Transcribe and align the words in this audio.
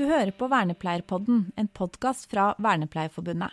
Du 0.00 0.06
hører 0.08 0.30
på 0.32 0.46
Vernepleierpodden, 0.48 1.40
en 1.60 1.66
podkast 1.76 2.30
fra 2.30 2.54
Vernepleierforbundet. 2.64 3.52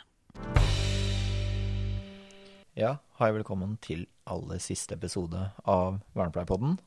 Ja, 2.78 2.94
hei, 3.20 3.28
velkommen 3.36 3.74
til 3.84 4.06
aller 4.32 4.62
siste 4.64 4.96
episode 4.96 5.42
av 5.68 5.98
Vernepleierpodden 6.16 6.78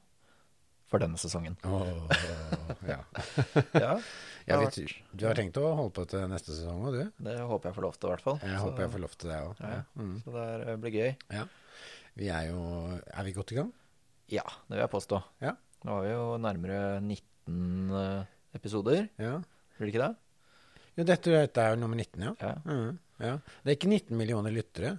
for 0.88 1.02
denne 1.04 1.20
sesongen. 1.20 1.58
Åh, 1.68 2.16
ja. 2.88 2.96
Ja, 3.84 3.93
Jeg 4.48 4.57
har 4.57 4.64
vet, 4.64 4.80
du 5.12 5.26
har 5.29 5.36
tenkt 5.36 5.61
å 5.61 5.74
holde 5.77 5.92
på 6.00 6.06
til 6.08 6.24
neste 6.32 6.54
sesong 6.56 6.80
òg, 6.88 6.96
du? 6.96 7.12
det 7.29 7.36
håper 7.52 7.68
jeg 7.70 7.77
får 7.82 7.88
lov 7.90 7.98
til, 8.00 8.08
i 8.08 8.14
hvert 8.14 8.24
fall. 8.30 8.40
Jeg 8.40 8.56
Så- 8.56 8.64
håper 8.64 8.86
jeg 8.86 8.95
får 8.96 9.04
lov 9.04 9.18
til 9.20 9.34
det 9.34 9.42
òg. 9.45 9.61
Ja, 9.61 9.82
Mm. 10.00 10.16
Så 10.24 10.36
det 10.38 10.48
er, 10.72 10.77
blir 10.86 10.96
gøy. 10.96 11.12
Ja. 11.36 11.45
Vi 12.16 12.29
er 12.32 12.48
jo 12.48 12.64
Er 13.13 13.24
vi 13.29 13.36
godt 13.36 13.52
i 13.52 13.61
gang? 13.61 13.72
Ja, 14.32 14.43
det 14.71 14.79
vil 14.79 14.86
jeg 14.88 14.94
påstå. 14.96 15.21
Ja. 15.44 15.52
Nå 15.85 15.99
har 15.99 16.02
vi 16.08 16.16
jo 16.16 16.24
nærmere 16.49 17.00
19 17.04 17.90
eh, 18.00 18.24
episoder, 18.54 19.09
Ja. 19.18 19.36
blir 19.79 19.86
det 19.90 19.95
ikke 19.95 20.07
det? 20.09 20.17
Jo, 20.99 21.04
dette, 21.04 21.31
dette 21.31 21.63
er 21.63 21.71
jo 21.77 21.81
nummer 21.81 21.96
19, 21.96 22.22
ja. 22.22 22.32
Ja. 22.41 22.54
Mm, 22.67 22.99
ja. 23.21 23.36
Det 23.64 23.71
er 23.72 23.77
ikke 23.79 23.89
19 23.93 24.17
millioner 24.18 24.50
lyttere, 24.54 24.99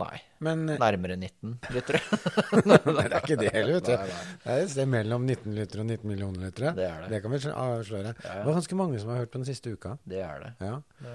Nei, 0.00 0.16
men 0.40 0.62
nærmere 0.80 1.12
19 1.18 1.58
lyttere. 1.74 1.98
Nei, 2.70 2.76
det 2.86 3.02
er 3.10 3.16
ikke 3.18 3.36
det 3.36 3.50
heller, 3.52 3.74
vet 3.74 3.84
du. 3.84 3.92
Nei, 3.92 4.06
nei. 4.08 4.36
Det 4.44 4.52
er 4.54 4.62
et 4.62 4.70
sted 4.72 4.88
mellom 4.88 5.26
19 5.26 5.52
lyttere 5.58 5.82
og 5.82 5.88
19 5.90 6.08
millioner 6.08 6.46
lyttere. 6.46 6.70
Det 6.78 6.86
er 6.86 7.02
det. 7.02 7.08
Det 7.12 7.18
kan 7.26 7.34
vi 7.34 7.40
sl- 7.42 7.52
avsløre. 7.52 8.14
Ja, 8.14 8.30
ja. 8.30 8.36
Det 8.38 8.46
var 8.48 8.56
ganske 8.56 8.78
mange 8.80 9.00
som 9.02 9.10
har 9.12 9.18
hørt 9.20 9.32
på 9.34 9.42
den 9.42 9.48
siste 9.50 9.74
uka. 9.74 9.98
Det 10.08 10.22
er 10.24 10.40
det. 10.46 10.52
Ja, 10.64 10.78
Det, 11.02 11.12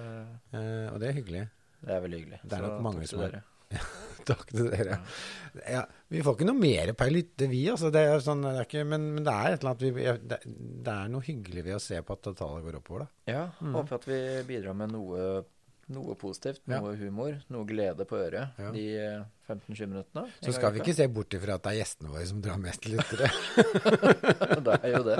eh, 0.59 0.93
Og 0.93 0.99
det 1.01 1.09
er 1.09 1.17
hyggelig. 1.17 1.41
det 1.81 1.95
er 1.95 2.03
veldig 2.05 2.19
hyggelig. 2.19 2.39
Det 2.45 2.59
er 2.59 2.61
nok 2.67 2.81
mange 2.85 3.07
som 3.09 3.23
har-. 3.25 3.41
Takk 4.25 4.51
til 4.51 4.69
dere. 4.73 4.99
Ja, 5.69 5.83
vi 6.11 6.21
får 6.25 6.35
ikke 6.37 6.47
noe 6.49 6.59
mer 6.59 6.91
per 6.97 7.11
lytter, 7.13 7.49
vi. 7.51 7.61
Altså, 7.71 7.91
det 7.93 8.01
er 8.09 8.23
sånn, 8.23 8.43
det 8.43 8.53
er 8.59 8.67
ikke, 8.67 8.85
men, 8.89 9.07
men 9.15 9.27
det 9.27 9.33
er 9.33 9.55
et 9.55 9.61
eller 9.63 9.73
annet 9.73 9.85
vi, 9.85 10.07
det, 10.33 10.39
det 10.85 10.95
er 10.95 11.11
noe 11.13 11.25
hyggelig 11.25 11.65
ved 11.67 11.77
å 11.77 11.83
se 11.83 12.01
på 12.05 12.17
at 12.17 12.29
tallet 12.39 12.65
går 12.65 12.79
oppover, 12.81 13.05
da. 13.05 13.33
Ja, 13.35 13.43
håper 13.75 13.99
at 13.99 14.07
vi 14.09 14.19
bidrar 14.49 14.77
med 14.77 14.93
noe, 14.95 15.29
noe 15.93 16.15
positivt, 16.17 16.61
Ja. 16.67 16.79
noe 16.81 16.95
humor, 16.97 17.35
noe 17.53 17.65
glede 17.69 18.05
på 18.09 18.17
øret 18.17 18.57
Ja. 18.57 18.71
de 18.71 18.85
eh, 18.97 19.23
15-20 19.47 19.87
minuttene. 19.91 20.31
Så 20.41 20.53
skal 20.53 20.73
vi 20.73 20.79
ikke 20.81 20.95
se 20.97 21.07
bort 21.07 21.29
ifra 21.37 21.53
at 21.59 21.63
det 21.63 21.71
er 21.73 21.83
gjestene 21.83 22.09
våre 22.09 22.25
som 22.25 22.41
drar 22.41 22.57
mest 22.57 22.87
lyttere. 22.89 23.29
Det 24.65 24.79
er 24.81 24.95
jo 24.95 25.03
det. 25.05 25.17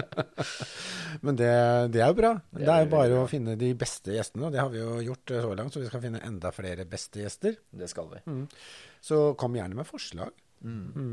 Men 1.21 1.35
det, 1.37 1.49
det 1.93 2.01
er 2.01 2.07
jo 2.09 2.17
bra. 2.17 2.31
Det 2.51 2.63
Det 2.63 2.67
er 2.67 2.79
er 2.79 2.85
jo 2.85 2.89
bare 2.95 3.09
bra. 3.13 3.23
å 3.25 3.29
finne 3.29 3.55
de 3.59 3.73
beste 3.77 4.15
gjestene, 4.15 4.47
og 4.47 4.51
det 4.55 4.59
har 4.61 4.69
vi 4.73 4.79
jo 4.81 4.95
gjort 5.11 5.31
eh, 5.35 5.41
så 5.45 5.51
langt. 5.59 5.73
Så 5.75 5.79
vi 5.83 5.87
skal 5.91 6.01
finne 6.01 6.21
enda 6.25 6.51
flere 6.55 6.85
beste 6.89 7.21
gjester. 7.21 7.55
Det 7.71 7.89
skal 7.91 8.09
vi. 8.15 8.23
Så 9.05 9.35
kom 9.37 9.53
gjerne 9.55 9.75
med 9.77 9.85
forslag. 9.87 10.33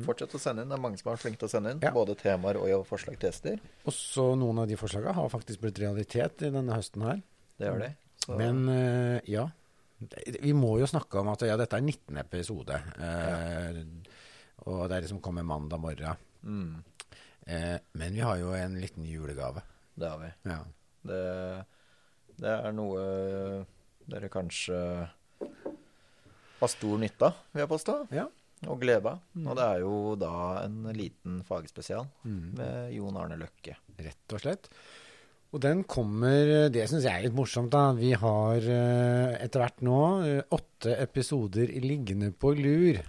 Fortsett 0.07 0.33
å 0.33 0.41
sende 0.41 0.63
inn. 0.65 0.71
Det 0.73 0.79
er 0.79 0.81
mange 0.81 0.97
som 0.97 1.11
har 1.11 1.17
vært 1.19 1.27
flinke 1.27 1.43
til 1.43 1.49
å 1.51 1.53
sende 1.53 1.75
inn. 1.75 1.81
Ja. 1.85 1.91
Både 1.93 2.17
temaer 2.17 2.57
og 2.63 2.87
forslag 2.89 3.19
til 3.21 3.29
gjester. 3.29 3.61
Og 3.85 3.93
så 3.93 4.31
noen 4.39 4.63
av 4.63 4.69
de 4.71 4.79
forslagene 4.81 5.13
har 5.19 5.29
faktisk 5.29 5.61
blitt 5.61 5.79
realitet 5.83 6.47
i 6.49 6.53
denne 6.55 6.73
høsten 6.79 7.05
her. 7.05 7.21
Det 7.61 7.69
gjør 7.69 7.83
de. 7.85 7.91
Men 8.29 8.69
eh, 8.69 9.21
ja. 9.33 9.49
Vi 10.43 10.53
må 10.53 10.79
jo 10.81 10.87
snakke 10.91 11.21
om 11.21 11.29
at 11.33 11.43
ja, 11.47 11.57
dette 11.57 11.77
er 11.79 11.83
19. 11.85 12.17
episode. 12.19 12.79
Ja. 12.99 13.71
Og 14.67 14.89
det 14.89 14.97
er 14.97 15.05
liksom 15.07 15.21
kommer 15.23 15.43
mandag 15.47 15.81
morgen. 15.83 16.17
mm, 16.43 16.83
Eh, 17.45 17.79
men 17.99 18.13
vi 18.15 18.21
har 18.23 18.37
jo 18.39 18.53
en 18.55 18.77
liten 18.81 19.03
julegave. 19.05 19.63
det 19.99 20.09
har 20.09 20.19
vi. 20.19 20.29
Ja. 20.47 20.59
Det, 21.03 21.65
det 22.39 22.53
er 22.53 22.73
noe 22.73 23.01
dere 24.07 24.29
kanskje 24.31 24.79
har 26.61 26.71
stor 26.71 27.01
nytte 27.03 27.27
av, 27.27 27.41
vil 27.53 27.65
jeg 27.65 27.71
påstå. 27.73 27.97
ja. 28.15 28.29
Og 28.71 28.79
glede 28.79 29.11
av. 29.11 29.19
Og 29.43 29.57
det 29.59 29.65
er 29.67 29.81
jo 29.83 29.95
da 30.15 30.35
en 30.63 30.85
liten 30.95 31.41
fagspesial 31.43 32.07
Mm. 32.23 32.53
med 32.61 32.93
Jon 32.95 33.17
Arne 33.19 33.35
Løkke. 33.41 33.75
Rett 33.99 34.35
og 34.37 34.39
slett. 34.45 34.69
Og 35.53 35.61
den 35.61 35.83
kommer 35.85 36.69
Det 36.73 36.87
syns 36.89 37.05
jeg 37.05 37.13
er 37.13 37.27
litt 37.27 37.37
morsomt, 37.37 37.73
da. 37.75 37.91
Vi 37.97 38.13
har 38.17 38.57
eh, 38.65 39.35
etter 39.45 39.61
hvert 39.61 39.83
nå 39.85 39.99
eh, 40.25 40.39
åtte 40.57 40.95
episoder 41.03 41.69
liggende 41.85 42.31
på 42.33 42.55
lur. 42.57 43.03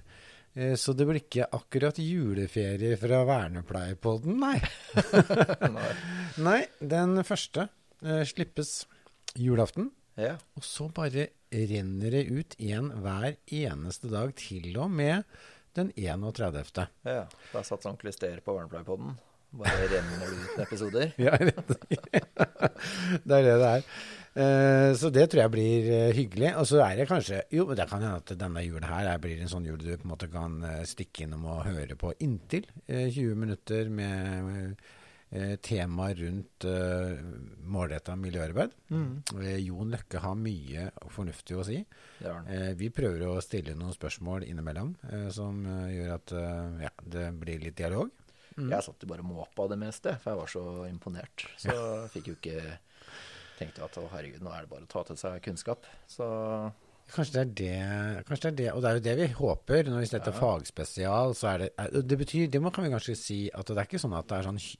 Eh, 0.53 0.73
Så 0.75 0.91
det 0.93 1.07
blir 1.07 1.21
ikke 1.21 1.47
akkurat 1.55 1.97
juleferie 2.03 2.97
fra 2.99 3.21
Vernepleierpodden, 3.29 4.35
nei. 4.43 4.57
Nei. 6.43 6.59
Den 6.79 7.23
første 7.25 7.69
slippes 8.27 8.83
julaften. 9.39 9.91
Ja. 10.19 10.35
Og 10.59 10.65
så 10.67 10.89
bare 10.93 11.29
renner 11.53 12.11
det 12.13 12.25
ut 12.29 12.55
en 12.61 12.91
hver 13.01 13.37
eneste 13.49 14.11
dag, 14.11 14.33
til 14.37 14.75
og 14.83 14.91
med 14.93 15.23
den 15.77 15.89
31. 15.97 16.83
ja. 17.07 17.23
Det 17.25 17.57
er 17.57 17.65
satt 17.65 17.85
sånn 17.87 17.97
klyster 18.01 18.35
på 18.45 18.53
Vernepleierpodden. 18.59 19.15
Bare 19.53 19.85
renner 19.91 20.33
ut 20.33 20.59
episoder. 20.65 21.11
Ja, 21.21 21.37
det 23.27 23.37
er 23.37 23.45
det 23.45 23.57
det 23.61 23.69
er. 23.69 23.83
Eh, 24.33 24.91
så 24.97 25.11
det 25.13 25.27
tror 25.29 25.43
jeg 25.43 25.53
blir 25.53 25.89
eh, 25.93 26.13
hyggelig. 26.17 26.49
Og 26.57 26.65
så 26.65 26.79
er 26.81 26.95
det 26.97 27.05
kanskje 27.11 27.43
Jo, 27.53 27.67
det 27.77 27.85
kan 27.91 28.01
hende 28.01 28.17
at 28.23 28.33
denne 28.39 28.63
julen 28.65 28.87
her 28.89 29.11
er- 29.11 29.21
blir 29.21 29.37
en 29.43 29.51
sånn 29.51 29.67
jul 29.69 29.77
du 29.77 29.91
på 29.93 30.07
en 30.07 30.13
måte 30.15 30.29
kan 30.33 30.57
eh, 30.65 30.81
stikke 30.89 31.27
innom 31.27 31.45
og 31.53 31.67
høre 31.67 31.93
på 31.99 32.15
inntil 32.25 32.65
eh, 32.87 33.09
20 33.13 33.35
minutter 33.45 33.89
med 33.93 34.75
tema 35.65 36.11
rundt 36.13 36.61
uh, 36.69 37.15
målretta 37.73 38.13
miljøarbeid. 38.21 38.69
Mm. 38.93 39.23
Jon 39.65 39.89
Løkke 39.89 40.19
har 40.21 40.35
mye 40.37 40.83
fornuftig 41.09 41.55
å 41.57 41.63
si. 41.65 41.79
Eh, 42.21 42.67
vi 42.77 42.91
prøver 42.93 43.23
å 43.31 43.39
stille 43.41 43.73
noen 43.73 43.95
spørsmål 43.97 44.45
innimellom 44.45 44.91
som 45.33 45.63
gjør 45.89 46.11
at 46.19 46.35
ja, 46.85 46.91
det 47.15 47.25
blir 47.41 47.65
litt 47.65 47.79
dialog. 47.81 48.13
Jeg 48.57 48.83
satt 48.85 49.01
jo 49.03 49.07
bare 49.09 49.23
og 49.25 49.29
måpa 49.31 49.67
det 49.69 49.77
meste, 49.81 50.15
for 50.21 50.31
jeg 50.33 50.39
var 50.39 50.47
så 50.53 50.63
imponert. 50.89 51.45
Så 51.57 51.73
jeg 51.73 52.09
fikk 52.17 52.27
jo 52.31 52.35
ikke 52.39 52.77
Tenkte 53.59 53.83
at 53.85 53.97
å 54.01 54.07
herregud, 54.09 54.41
nå 54.41 54.49
er 54.49 54.63
det 54.65 54.69
bare 54.71 54.81
å 54.87 54.89
ta 54.89 55.03
til 55.05 55.15
seg 55.19 55.35
kunnskap. 55.45 55.85
Så 56.09 56.25
Kanskje 57.13 57.33
det 57.33 57.41
er 57.43 57.51
det, 57.59 58.23
kanskje 58.25 58.49
det 58.49 58.49
er 58.49 58.55
det, 58.57 58.67
og 58.73 58.81
det 58.81 58.89
er 58.89 58.95
jo 58.97 59.03
det 59.05 59.13
vi 59.19 59.27
håper. 59.37 59.89
Når 59.91 59.99
hvis 60.01 60.13
dette 60.15 60.31
er 60.31 60.37
fagspesial, 60.39 61.35
så 61.37 61.49
er 61.51 61.57
det 61.59 61.69
er- 61.77 62.01
Det 62.01 62.17
betyr, 62.17 62.49
det 62.49 62.61
må 62.61 62.71
kan 62.73 62.83
vi 62.85 62.89
kanskje 62.89 63.15
si, 63.15 63.51
at 63.53 63.65
det 63.67 63.77
er 63.77 63.85
ikke 63.85 64.01
sånn 64.01 64.17
at 64.17 64.27
det 64.27 64.37
er 64.39 64.43
sånn 64.49 64.77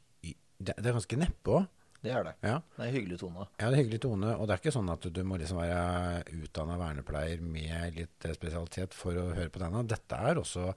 Det 0.63 0.75
det 0.77 0.85
er 0.87 0.93
ganske 0.93 1.17
neppe 1.19 1.51
òg. 1.51 1.67
det 2.01 2.11
er 2.11 2.23
det. 2.23 2.33
Ja. 2.43 2.61
Det 2.77 2.87
er 2.87 2.91
hyggelig 2.99 3.19
tone. 3.19 3.47
ja, 3.59 3.69
det 3.69 3.77
er 3.79 3.83
hyggelig 3.83 4.01
tone, 4.01 4.35
og 4.39 4.47
det 4.47 4.53
er 4.55 4.61
ikke 4.63 4.73
sånn 4.79 4.91
at 4.91 5.01
du 5.13 5.23
må 5.23 5.37
liksom 5.37 5.57
være 5.57 6.23
utdanna 6.43 6.77
vernepleier 6.77 7.41
med 7.41 7.95
litt 7.95 8.19
spesialitet 8.35 8.93
for 8.93 9.13
å 9.13 9.33
høre 9.35 9.49
på 9.49 9.59
denne. 9.59 9.85
Dette 9.87 10.13
er 10.15 10.35
også 10.35 10.73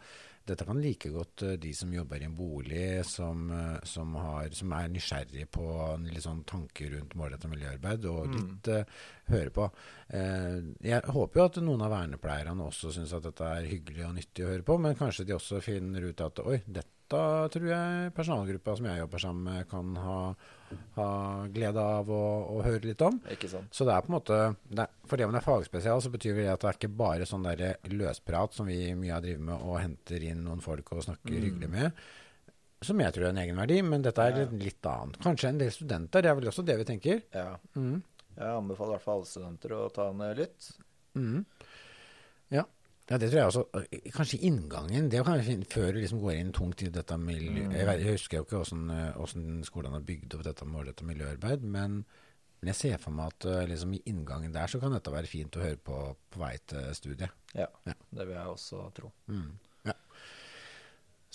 dette 0.47 0.65
kan 0.67 0.81
like 0.81 1.11
godt 1.11 1.43
eh, 1.43 1.57
de 1.61 1.73
som 1.75 1.93
jobber 1.95 2.23
i 2.23 2.29
en 2.29 2.37
bolig, 2.37 3.05
som, 3.07 3.47
eh, 3.51 3.79
som, 3.89 4.15
har, 4.21 4.51
som 4.55 4.73
er 4.79 4.91
nysgjerrig 4.93 5.47
på 5.53 5.67
en 5.89 6.09
litt 6.11 6.25
sånn 6.27 6.45
tanker 6.49 6.93
rundt 6.95 7.17
målretta 7.19 7.51
miljøarbeid, 7.51 8.07
og 8.11 8.35
litt 8.35 8.71
eh, 8.73 8.99
høre 9.33 9.51
på. 9.51 9.69
Uh, 10.07 10.63
jeg 10.87 11.03
håper 11.11 11.41
jo 11.41 11.45
at 11.49 11.57
noen 11.67 11.81
av 11.83 11.91
vernepleierne 11.91 12.69
også 12.69 12.93
syns 12.95 13.11
at 13.17 13.25
dette 13.27 13.49
er 13.59 13.67
hyggelig 13.67 14.05
og 14.07 14.13
nyttig 14.15 14.45
å 14.47 14.53
høre 14.53 14.67
på, 14.69 14.77
men 14.79 14.99
kanskje 14.99 15.27
de 15.27 15.35
også 15.35 15.59
finner 15.65 16.07
ut 16.07 16.23
at 16.23 16.45
oi, 16.47 16.61
dette 16.63 16.96
tror 17.11 17.67
jeg 17.71 18.13
personalgruppa 18.17 18.75
som 18.79 18.89
jeg 18.89 19.01
jobber 19.03 19.23
sammen 19.23 19.47
med, 19.47 19.67
kan 19.71 19.95
ha, 20.03 20.19
ha 20.97 21.09
glede 21.55 21.83
av 21.83 22.11
å, 22.11 22.23
å 22.57 22.61
høre 22.67 22.83
litt 22.89 23.05
om. 23.07 23.21
Ikke 23.33 23.51
sant? 23.53 23.71
Så 23.75 23.87
det 23.87 23.95
er 23.95 24.05
på 24.05 24.11
en 24.11 24.17
måte 24.17 24.39
det 24.67 24.89
For 25.07 25.19
det 25.19 25.29
om 25.29 25.35
det 25.35 25.41
er 25.43 25.47
fagspesial, 25.47 26.03
så 26.03 26.13
betyr 26.13 26.41
det 26.41 26.49
at 26.53 26.65
det 26.65 26.71
er 26.73 26.79
ikke 26.81 26.93
bare 26.99 27.29
sånn 27.29 27.47
der 27.47 27.79
løsprat 27.93 28.57
som 28.57 28.71
vi 28.71 28.81
mye 28.99 29.15
har 29.15 29.25
drevet 29.25 29.47
med 29.49 29.57
og 29.57 29.79
henter 29.81 30.27
inn 30.27 30.43
noen 30.47 30.65
folk 30.65 30.93
og 30.97 31.05
snakker 31.07 31.39
hyggelig 31.39 31.71
med. 31.73 32.07
Som 32.85 33.01
jeg 33.01 33.15
tror 33.15 33.29
er 33.29 33.33
en 33.33 33.41
egenverdi, 33.41 33.81
men 33.87 34.03
dette 34.05 34.23
er 34.23 34.43
litt, 34.43 34.59
litt 34.61 34.91
annet. 34.91 35.23
Kanskje 35.25 35.49
en 35.53 35.63
del 35.63 35.73
studenter, 35.73 36.23
det 36.23 36.31
er 36.31 36.37
vel 36.39 36.51
også 36.51 36.65
det 36.67 36.77
vi 36.83 36.89
tenker. 36.91 37.23
Ja. 37.33 37.55
Mm. 37.79 38.03
Jeg 38.37 38.53
anbefaler 38.53 38.93
i 38.93 38.99
hvert 38.99 39.07
fall 39.07 39.23
alle 39.23 39.31
studenter 39.31 39.73
å 39.73 39.87
ta 39.95 40.11
en 40.13 40.25
lytt. 40.37 40.73
Mm. 41.17 41.47
Ja. 42.53 42.67
Ja, 43.09 43.19
det 43.23 43.29
tror 43.31 43.39
jeg 43.39 43.47
også. 43.53 43.65
Eh, 43.79 44.11
Kanskje 44.15 44.41
inngangen 44.49 45.09
det 45.13 45.21
er 45.21 45.27
kanskje 45.29 45.57
Før 45.71 45.93
du 45.95 46.01
liksom 46.03 46.21
går 46.25 46.35
inn 46.41 46.53
tungt 46.57 46.83
i 46.83 46.89
dette 46.91 47.17
miljøet. 47.23 47.75
Jeg, 47.77 48.01
jeg 48.03 48.17
husker 48.17 48.41
jo 48.41 48.47
ikke 48.49 48.61
åssen 48.65 48.89
eh, 48.91 49.13
åssen 49.23 49.61
skolene 49.69 50.01
har 50.01 50.07
bygd 50.09 50.35
opp 50.39 50.43
dette 50.49 50.67
målrettet 50.67 51.07
miljøarbeid, 51.07 51.63
men, 51.63 52.01
men 52.61 52.73
jeg 52.73 52.79
ser 52.81 52.99
for 53.03 53.15
meg 53.15 53.31
at 53.35 53.47
eh, 53.53 53.67
liksom 53.71 53.95
i 53.95 54.03
inngangen 54.11 54.53
der 54.57 54.67
så 54.73 54.81
kan 54.83 54.95
dette 54.97 55.13
være 55.15 55.31
fint 55.31 55.55
å 55.57 55.63
høre 55.63 55.79
på 55.79 56.01
på 56.35 56.43
vei 56.43 56.57
til 56.67 56.91
studiet. 56.99 57.31
Ja, 57.55 57.69
Ja. 57.87 57.95
det 58.11 58.27
vil 58.27 58.35
jeg 58.37 58.53
også 58.57 58.89
tro. 58.99 59.13
Mm. 59.31 59.55
Ja. 59.87 59.95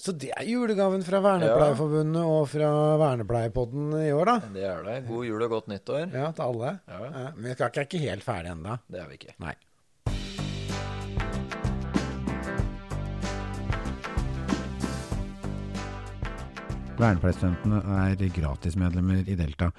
Så 0.02 0.12
det 0.18 0.32
er 0.34 0.48
julegaven 0.50 1.04
fra 1.06 1.20
Vernepleierforbundet 1.22 2.24
og 2.26 2.48
fra 2.50 2.70
Vernepleierpodden 2.98 3.92
i 4.02 4.12
år, 4.16 4.26
da. 4.32 4.36
Det 4.56 4.64
er 4.66 4.84
det. 4.88 4.96
God 5.08 5.26
jul 5.28 5.44
og 5.46 5.52
godt 5.54 5.68
nyttår. 5.70 6.08
Ja, 6.16 6.32
til 6.36 6.48
alle. 6.48 6.72
Ja. 6.90 7.02
Ja, 7.06 7.26
men 7.38 7.46
vi 7.48 7.52
er 7.54 7.84
ikke 7.86 8.02
helt 8.02 8.26
ferdig 8.26 8.52
ennå. 8.56 8.80
Det 8.90 9.00
er 9.04 9.12
vi 9.12 9.20
ikke. 9.22 9.36
Nei. 9.44 9.54
Vernepleierstudentene 17.02 17.80
er 17.98 18.20
gratismedlemmer 18.36 19.26
i 19.26 19.34
Delta. 19.34 19.72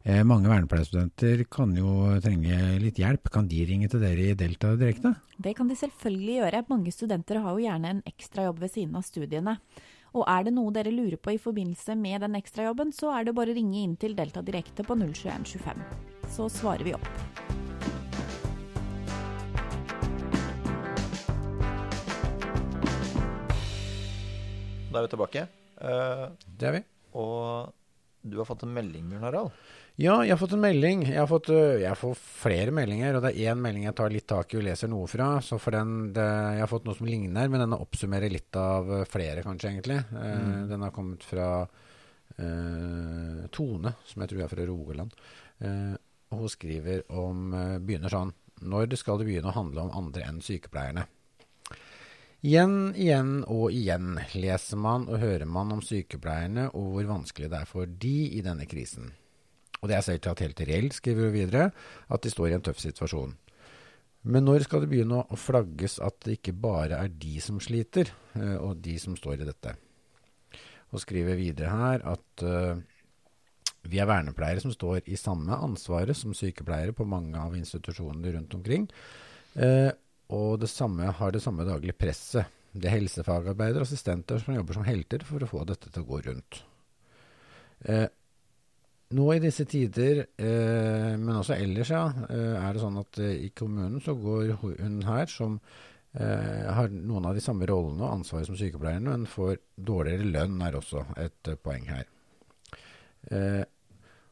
Eh, 0.00 0.22
mange 0.24 0.48
vernepleierstudenter 0.48 1.42
kan 1.52 1.74
jo 1.76 2.14
trenge 2.24 2.56
litt 2.80 2.96
hjelp. 3.02 3.28
Kan 3.34 3.50
de 3.50 3.58
ringe 3.68 3.90
til 3.92 4.00
dere 4.00 4.30
i 4.30 4.36
Delta 4.38 4.72
direkte? 4.80 5.12
Det 5.36 5.52
kan 5.58 5.68
de 5.68 5.76
selvfølgelig 5.76 6.38
gjøre. 6.38 6.64
Mange 6.72 6.94
studenter 6.94 7.42
har 7.44 7.52
jo 7.52 7.66
gjerne 7.66 7.92
en 7.92 8.02
ekstra 8.08 8.48
jobb 8.48 8.64
ved 8.64 8.72
siden 8.72 8.96
av 8.96 9.04
studiene. 9.04 9.58
Og 10.16 10.24
er 10.24 10.48
det 10.48 10.56
noe 10.56 10.72
dere 10.72 10.94
lurer 10.94 11.20
på 11.20 11.36
i 11.36 11.42
forbindelse 11.42 11.98
med 12.00 12.24
den 12.24 12.40
ekstrajobben, 12.40 12.96
så 12.96 13.12
er 13.12 13.28
det 13.28 13.36
bare 13.36 13.52
å 13.52 13.60
ringe 13.60 13.84
inn 13.84 13.94
til 14.00 14.16
Delta 14.16 14.40
Direkte 14.40 14.80
på 14.80 14.96
02125. 14.96 15.84
Så 16.32 16.48
svarer 16.48 16.88
vi 16.88 16.96
opp. 16.96 17.12
Da 24.90 24.98
er 24.98 25.04
vi 25.04 25.10
tilbake. 25.12 25.50
Eh, 25.80 26.26
Det 26.58 26.68
er 26.68 26.72
vi. 26.78 26.82
og 27.14 27.72
du 28.22 28.36
har 28.36 28.44
fått 28.44 28.62
en 28.66 28.74
melding, 28.74 29.08
Bjørn 29.08 29.22
Harald. 29.24 29.52
Ja, 30.00 30.18
jeg 30.24 30.32
har 30.32 30.40
fått 30.40 30.52
en 30.52 30.60
melding. 30.60 31.02
Jeg 31.08 31.18
har 31.18 31.28
fått, 31.28 31.48
øh, 31.52 31.80
jeg 31.80 31.96
får 31.96 32.14
flere 32.16 32.72
meldinger, 32.72 33.16
og 33.16 33.22
det 33.24 33.30
er 33.32 33.52
én 33.52 33.60
melding 33.60 33.84
jeg 33.84 33.96
tar 33.96 34.12
litt 34.12 34.26
tak 34.28 34.52
i 34.54 34.58
og 34.58 34.64
leser 34.64 34.88
noe 34.88 35.06
fra. 35.08 35.40
Så 35.40 35.58
for 35.60 35.72
den, 35.76 36.12
det, 36.12 36.24
Jeg 36.24 36.60
har 36.60 36.68
fått 36.68 36.84
noe 36.84 36.96
som 36.96 37.06
ligner, 37.06 37.48
men 37.48 37.60
denne 37.60 37.80
oppsummerer 37.80 38.30
litt 38.30 38.56
av 38.56 38.88
øh, 38.88 39.04
flere, 39.04 39.42
kanskje, 39.42 39.72
egentlig. 39.72 39.98
Eh, 40.12 40.66
Den 40.68 40.82
har 40.82 40.90
kommet 40.90 41.24
fra 41.24 41.66
uh, 42.38 43.46
Tone, 43.50 43.94
som 44.06 44.22
jeg 44.22 44.30
tror 44.30 44.42
er 44.44 44.48
fra 44.48 44.66
Rogaland. 44.68 45.12
Uh, 45.60 45.96
hun 46.30 46.48
skriver 46.48 47.02
om 47.10 47.54
eh, 47.54 47.78
Begynner 47.82 48.12
sånn 48.12 48.30
Når 48.62 48.94
skal 48.96 49.18
det 49.18 49.26
begynne 49.26 49.50
å 49.50 49.56
handle 49.56 49.82
om 49.82 49.96
andre 49.98 50.28
enn 50.28 50.38
sykepleierne? 50.44 51.06
Igjen, 52.40 52.94
igjen 52.96 53.42
og 53.52 53.66
igjen 53.76 54.14
leser 54.32 54.78
man 54.80 55.02
og 55.10 55.20
hører 55.20 55.44
man 55.44 55.74
om 55.74 55.82
sykepleierne 55.84 56.70
og 56.72 56.94
hvor 56.94 57.08
vanskelig 57.10 57.50
det 57.52 57.58
er 57.58 57.68
for 57.68 57.90
de 58.00 58.14
i 58.32 58.40
denne 58.44 58.64
krisen. 58.68 59.10
Og 59.82 59.90
det 59.90 59.98
er 59.98 60.06
selvsagt 60.06 60.40
helt 60.44 60.62
reelt, 60.64 60.96
skriver 60.96 61.28
hun 61.28 61.34
videre, 61.36 61.66
at 62.08 62.24
de 62.24 62.32
står 62.32 62.48
i 62.48 62.56
en 62.56 62.64
tøff 62.64 62.80
situasjon. 62.80 63.36
Men 64.32 64.44
når 64.48 64.64
skal 64.64 64.84
det 64.84 64.90
begynne 64.92 65.20
å 65.20 65.40
flagges 65.40 65.98
at 66.04 66.16
det 66.24 66.38
ikke 66.38 66.56
bare 66.56 66.96
er 67.04 67.12
de 67.12 67.36
som 67.44 67.60
sliter, 67.60 68.08
eh, 68.36 68.56
og 68.56 68.80
de 68.84 68.96
som 69.00 69.16
står 69.16 69.40
i 69.40 69.48
dette? 69.48 69.76
Og 70.92 71.04
skriver 71.04 71.36
videre 71.36 71.70
her 71.76 72.04
at 72.08 72.44
uh, 72.44 72.80
vi 73.86 74.00
er 74.00 74.08
vernepleiere 74.08 74.64
som 74.64 74.72
står 74.74 75.04
i 75.08 75.16
samme 75.20 75.56
ansvaret 75.56 76.16
som 76.16 76.32
sykepleiere 76.36 76.96
på 76.96 77.06
mange 77.08 77.36
av 77.40 77.54
institusjonene 77.56 78.32
rundt 78.34 78.56
omkring. 78.56 78.88
Eh, 79.54 79.92
og 80.30 80.60
det 80.62 80.70
samme 80.70 81.10
har 81.18 81.34
det 81.34 81.42
samme 81.42 81.66
daglige 81.66 81.96
presset. 81.98 82.46
Det 82.70 82.86
er 82.86 83.00
helsefagarbeidere 83.00 83.82
og 83.82 83.88
assistenter 83.88 84.38
som 84.38 84.54
jobber 84.54 84.78
som 84.78 84.86
helter 84.86 85.24
for 85.26 85.42
å 85.42 85.50
få 85.50 85.64
dette 85.66 85.90
til 85.90 86.04
å 86.04 86.10
gå 86.10 86.20
rundt. 86.28 86.60
Eh, 87.90 88.06
nå 89.18 89.26
i 89.34 89.40
disse 89.42 89.66
tider, 89.66 90.22
eh, 90.38 91.16
men 91.18 91.34
også 91.34 91.56
ellers, 91.58 91.90
ja, 91.90 92.04
eh, 92.28 92.54
er 92.60 92.76
det 92.76 92.82
sånn 92.84 93.00
at 93.00 93.18
eh, 93.18 93.40
i 93.48 93.50
kommunen 93.50 93.98
så 94.04 94.14
går 94.14 94.52
hun 94.62 95.00
her, 95.02 95.26
som 95.26 95.58
eh, 96.14 96.70
har 96.70 96.94
noen 96.94 97.26
av 97.26 97.34
de 97.34 97.42
samme 97.42 97.66
rollene 97.66 98.04
og 98.04 98.20
ansvaret 98.20 98.46
som 98.46 98.58
sykepleierne, 98.60 99.10
men 99.10 99.26
får 99.26 99.58
dårligere 99.74 100.30
lønn, 100.30 100.62
er 100.62 100.78
også 100.78 101.02
et 101.18 101.50
eh, 101.50 101.58
poeng 101.58 101.90
her. 101.90 102.06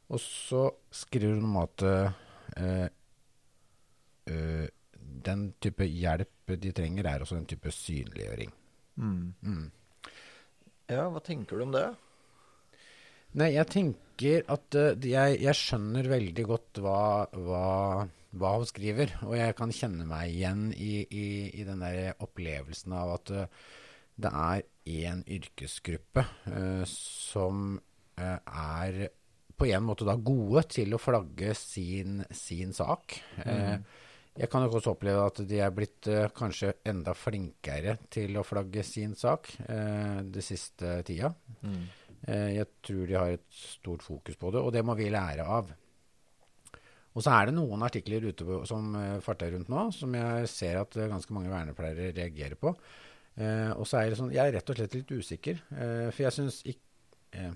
Og 0.08 0.20
så 0.22 0.62
skriver 0.94 1.36
hun 1.36 1.50
om 1.50 1.58
at 1.60 1.82
den 5.28 5.48
type 5.62 5.86
hjelp 5.86 6.56
de 6.58 6.72
trenger, 6.74 7.06
er 7.06 7.24
også 7.24 7.38
en 7.38 7.48
type 7.48 7.72
synliggjøring. 7.74 8.52
Mm. 8.98 9.66
Ja, 10.88 11.08
hva 11.12 11.20
tenker 11.24 11.58
du 11.58 11.66
om 11.66 11.74
det? 11.74 11.86
Nei, 13.38 13.50
jeg 13.54 13.68
tenker 13.70 14.46
at 14.50 14.78
uh, 14.78 14.94
jeg, 15.04 15.36
jeg 15.44 15.58
skjønner 15.58 16.08
veldig 16.10 16.46
godt 16.48 16.80
hva, 16.82 17.02
hva, 17.36 17.66
hva 18.40 18.54
hun 18.56 18.70
skriver. 18.70 19.12
Og 19.28 19.36
jeg 19.36 19.56
kan 19.58 19.74
kjenne 19.74 20.08
meg 20.08 20.32
igjen 20.32 20.64
i, 20.72 21.04
i, 21.04 21.26
i 21.60 21.68
den 21.68 21.84
der 21.84 22.16
opplevelsen 22.24 22.96
av 22.96 23.14
at 23.18 23.34
uh, 23.36 23.68
det 24.18 24.32
er 24.32 24.64
én 24.88 25.22
yrkesgruppe 25.28 26.24
uh, 26.48 26.82
som 26.88 27.76
er 28.18 29.04
på 29.58 29.66
en 29.66 29.84
måte 29.86 30.06
da 30.06 30.14
gode 30.18 30.62
til 30.70 30.94
å 30.94 31.00
flagge 31.02 31.54
sin, 31.58 32.22
sin 32.34 32.74
sak. 32.74 33.18
Eh, 33.42 33.78
jeg 34.38 34.50
kan 34.50 34.62
nok 34.62 34.76
også 34.78 34.94
oppleve 34.94 35.24
at 35.26 35.40
de 35.50 35.58
er 35.64 35.72
blitt 35.74 36.08
uh, 36.12 36.28
kanskje 36.34 36.76
enda 36.86 37.14
flinkere 37.16 37.96
til 38.12 38.38
å 38.38 38.44
flagge 38.46 38.84
sin 38.86 39.16
sak 39.18 39.50
uh, 39.66 40.20
det 40.22 40.44
siste 40.46 41.00
tida. 41.06 41.32
Eh, 42.28 42.48
jeg 42.56 42.66
tror 42.82 43.04
de 43.06 43.14
har 43.14 43.30
et 43.30 43.44
stort 43.54 44.02
fokus 44.02 44.38
på 44.38 44.50
det, 44.50 44.58
og 44.58 44.72
det 44.74 44.82
må 44.86 44.96
vi 44.98 45.06
lære 45.10 45.44
av. 45.46 45.68
Og 47.14 47.22
så 47.24 47.34
er 47.34 47.48
det 47.48 47.54
noen 47.54 47.82
artikler 47.86 48.26
ute 48.26 48.46
på, 48.46 48.58
som 48.66 48.90
farter 49.22 49.52
rundt 49.54 49.70
nå, 49.70 49.84
som 49.94 50.14
jeg 50.14 50.50
ser 50.50 50.80
at 50.80 50.98
ganske 50.98 51.34
mange 51.34 51.50
vernepleiere 51.50 52.10
reagerer 52.16 52.58
på. 52.58 52.74
Og 53.78 53.86
så 53.86 54.00
er 54.00 54.10
det 54.10 54.18
sånn, 54.18 54.34
jeg 54.34 54.50
er 54.50 54.54
rett 54.58 54.70
og 54.70 54.78
slett 54.78 54.98
litt 54.98 55.14
usikker, 55.14 55.62
for 55.70 56.24
jeg 56.26 56.34
syns 56.36 56.60
ikke 56.68 57.48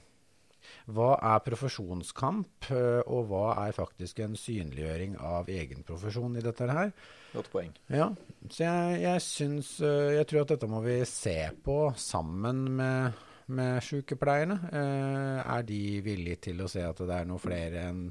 Hva 0.92 1.14
er 1.32 1.42
profesjonskamp, 1.46 2.70
eh, 2.74 3.00
og 3.06 3.28
hva 3.30 3.46
er 3.64 3.76
faktisk 3.76 4.22
en 4.24 4.36
synliggjøring 4.38 5.16
av 5.20 5.50
egen 5.52 5.84
profesjon 5.86 6.38
i 6.38 6.44
dette 6.44 6.68
her? 6.70 6.92
Godt 7.32 7.50
poeng. 7.52 7.72
Ja, 7.92 8.10
så 8.48 8.64
jeg, 8.66 9.00
jeg 9.06 9.24
syns 9.24 9.74
øh, 9.80 10.12
Jeg 10.18 10.26
tror 10.28 10.44
at 10.44 10.54
dette 10.54 10.68
må 10.68 10.82
vi 10.84 10.98
se 11.08 11.36
på 11.64 11.78
sammen 11.96 12.66
med, 12.76 13.24
med 13.46 13.80
sykepleierne. 13.84 14.58
Eh, 14.68 15.40
er 15.56 15.66
de 15.68 15.82
villige 16.04 16.42
til 16.50 16.62
å 16.62 16.70
se 16.70 16.84
at 16.84 17.00
det 17.00 17.16
er 17.16 17.28
noe 17.28 17.42
flere 17.42 17.88
enn 17.88 18.06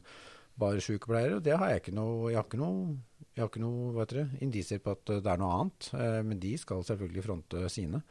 bare 0.62 0.82
sykepleiere? 0.84 1.40
Det 1.44 1.58
har 1.58 1.74
jeg 1.74 1.84
ikke 1.84 1.96
noe 1.98 2.32
Jeg 2.32 2.40
har 2.40 2.50
ikke 2.50 2.62
noe, 2.62 2.98
jeg 3.32 3.44
har 3.44 3.52
ikke 3.52 3.64
noe 3.64 4.26
indisier 4.44 4.82
på 4.84 4.96
at 4.98 5.14
det 5.22 5.32
er 5.32 5.42
noe 5.42 5.60
annet. 5.60 5.92
Eh, 5.94 6.22
men 6.26 6.42
de 6.42 6.56
skal 6.60 6.84
selvfølgelig 6.88 7.28
fronte 7.28 7.70
sine. 7.70 8.02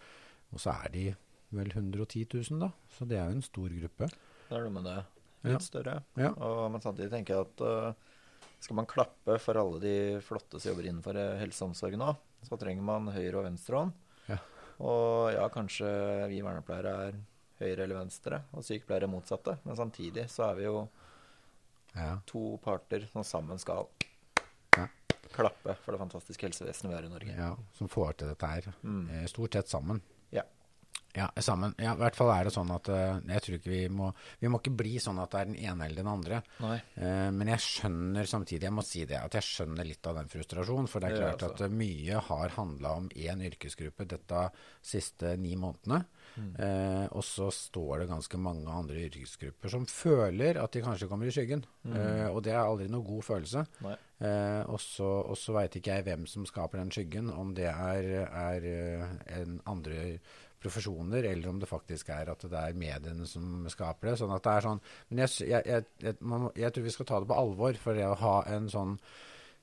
Og 0.51 0.63
så 0.63 0.75
er 0.79 0.95
de 0.95 1.05
vel 1.51 1.71
110 1.75 2.27
000, 2.51 2.61
da. 2.63 2.71
Så 2.95 3.07
det 3.07 3.19
er 3.19 3.27
jo 3.27 3.39
en 3.39 3.47
stor 3.47 3.73
gruppe. 3.81 4.09
Det 4.51 4.57
er 4.59 4.67
noe 4.67 4.75
med 4.75 4.87
det. 4.91 4.99
Litt 5.47 5.63
større. 5.65 6.01
Ja. 6.21 6.33
Og, 6.37 6.65
men 6.75 6.83
samtidig 6.85 7.09
tenker 7.15 7.37
jeg 7.39 7.47
at 7.47 7.63
uh, 7.65 8.49
skal 8.61 8.77
man 8.77 8.89
klappe 8.91 9.39
for 9.41 9.57
alle 9.57 9.79
de 9.81 9.95
flotte 10.27 10.59
som 10.61 10.73
jobber 10.75 10.91
innenfor 10.91 11.17
helseomsorgen 11.17 11.41
helse 11.41 11.65
og 11.65 11.71
omsorg 11.71 11.97
nå, 12.03 12.11
så 12.51 12.59
trenger 12.61 12.85
man 12.85 13.09
høyre 13.15 13.39
og 13.41 13.47
venstre 13.47 13.79
hånd. 13.79 13.95
Ja. 14.29 14.37
Og 14.85 15.31
ja, 15.37 15.47
kanskje 15.55 15.89
vi 16.33 16.43
vernepleiere 16.45 16.93
er 17.09 17.17
høyre 17.61 17.85
eller 17.87 18.01
venstre, 18.03 18.43
og 18.57 18.65
sykepleiere 18.65 19.07
er 19.09 19.13
motsatte. 19.15 19.57
Men 19.65 19.77
samtidig 19.81 20.27
så 20.33 20.51
er 20.51 20.59
vi 20.61 20.69
jo 20.69 20.89
Ja. 21.97 22.19
to 22.27 22.59
parter 22.63 23.07
som 23.11 23.25
sammen 23.27 23.59
skal 23.59 23.89
Ja. 24.77 24.87
klappe 25.33 25.75
for 25.85 25.93
det 25.93 25.99
fantastiske 26.01 26.47
helsevesenet 26.47 26.91
vi 26.91 26.95
har 26.97 27.05
i 27.09 27.13
Norge. 27.13 27.35
Ja, 27.37 27.57
som 27.75 27.89
får 27.89 28.13
til 28.19 28.29
dette 28.29 28.47
her. 28.47 28.73
Mm. 28.83 29.09
Eh, 29.11 29.27
Stort 29.27 29.53
sett 29.57 29.69
sammen. 29.69 30.01
Ja. 30.33 30.43
Ja, 31.17 31.27
sammen. 31.43 31.75
Ja, 31.81 31.97
I 31.97 32.03
hvert 32.05 32.19
fall 32.19 32.31
er 32.35 32.47
det 32.47 32.53
sånn 32.55 32.71
at 32.71 32.89
eh, 32.93 33.19
jeg 33.33 33.43
tror 33.45 33.57
ikke 33.57 33.73
vi 33.73 33.81
må 33.91 34.11
Vi 34.39 34.51
må 34.53 34.61
ikke 34.61 34.77
bli 34.79 34.93
sånn 35.03 35.19
at 35.23 35.33
det 35.33 35.41
er 35.41 35.49
den 35.49 35.59
ene 35.59 35.89
eller 35.89 36.03
den 36.03 36.11
andre. 36.13 36.41
Eh, 36.63 37.31
men 37.35 37.51
jeg 37.51 37.65
skjønner 37.65 38.31
samtidig, 38.31 38.69
jeg 38.69 38.77
må 38.77 38.85
si 38.87 39.03
det, 39.09 39.19
at 39.19 39.35
jeg 39.39 39.49
skjønner 39.49 39.89
litt 39.89 40.07
av 40.07 40.21
den 40.21 40.31
frustrasjonen. 40.31 40.91
For 40.91 41.03
det 41.03 41.11
er 41.11 41.17
Det 41.17 41.25
er 41.25 41.35
klart 41.35 41.47
at 41.49 41.65
eh, 41.67 41.77
mye 41.83 42.23
har 42.31 42.57
handla 42.57 42.95
om 43.03 43.11
én 43.11 43.45
yrkesgruppe 43.51 44.07
dette 44.11 44.47
siste 44.93 45.35
ni 45.41 45.57
månedene. 45.59 46.05
Mm. 46.37 46.51
Uh, 46.55 47.07
og 47.19 47.25
så 47.27 47.49
står 47.51 48.05
det 48.05 48.11
ganske 48.13 48.39
mange 48.39 48.71
andre 48.71 49.01
yrkesgrupper 49.09 49.73
som 49.73 49.87
føler 49.91 50.61
at 50.63 50.71
de 50.73 50.83
kanskje 50.85 51.09
kommer 51.11 51.27
i 51.27 51.35
skyggen. 51.35 51.65
Eh, 51.89 52.29
og 52.29 52.43
det 52.45 52.53
er 52.55 52.63
aldri 52.63 52.87
noe 52.93 53.07
god 53.07 53.25
følelse. 53.27 53.65
Nei. 53.85 53.97
Eh, 54.21 54.63
og 54.69 55.37
så 55.41 55.55
veit 55.57 55.79
ikke 55.79 55.97
jeg 55.97 56.07
hvem 56.07 56.27
som 56.29 56.45
skaper 56.49 56.81
den 56.81 56.93
skyggen, 56.93 57.31
om 57.33 57.55
det 57.57 57.71
er, 57.71 58.11
er 58.29 58.69
en 59.41 59.59
andre 59.71 60.21
profesjoner, 60.61 61.27
eller 61.31 61.49
om 61.51 61.59
det 61.61 61.69
faktisk 61.71 62.13
er 62.15 62.31
at 62.33 62.45
det 62.53 62.61
er 62.61 62.79
mediene 62.79 63.27
som 63.29 63.67
skaper 63.73 64.11
det. 64.11 64.17
Sånn 64.21 64.35
at 64.35 64.45
det 64.45 64.55
er 64.55 64.67
sånn 64.69 64.81
Men 65.09 65.25
jeg, 65.25 65.51
jeg, 65.51 65.85
jeg, 66.05 66.17
man, 66.21 66.49
jeg 66.59 66.75
tror 66.75 66.87
vi 66.87 66.95
skal 66.95 67.11
ta 67.11 67.21
det 67.21 67.31
på 67.31 67.41
alvor, 67.43 67.81
for 67.81 67.99
det 67.99 68.07
å 68.09 68.19
ha 68.21 68.35
en 68.55 68.69
sånn 68.73 68.97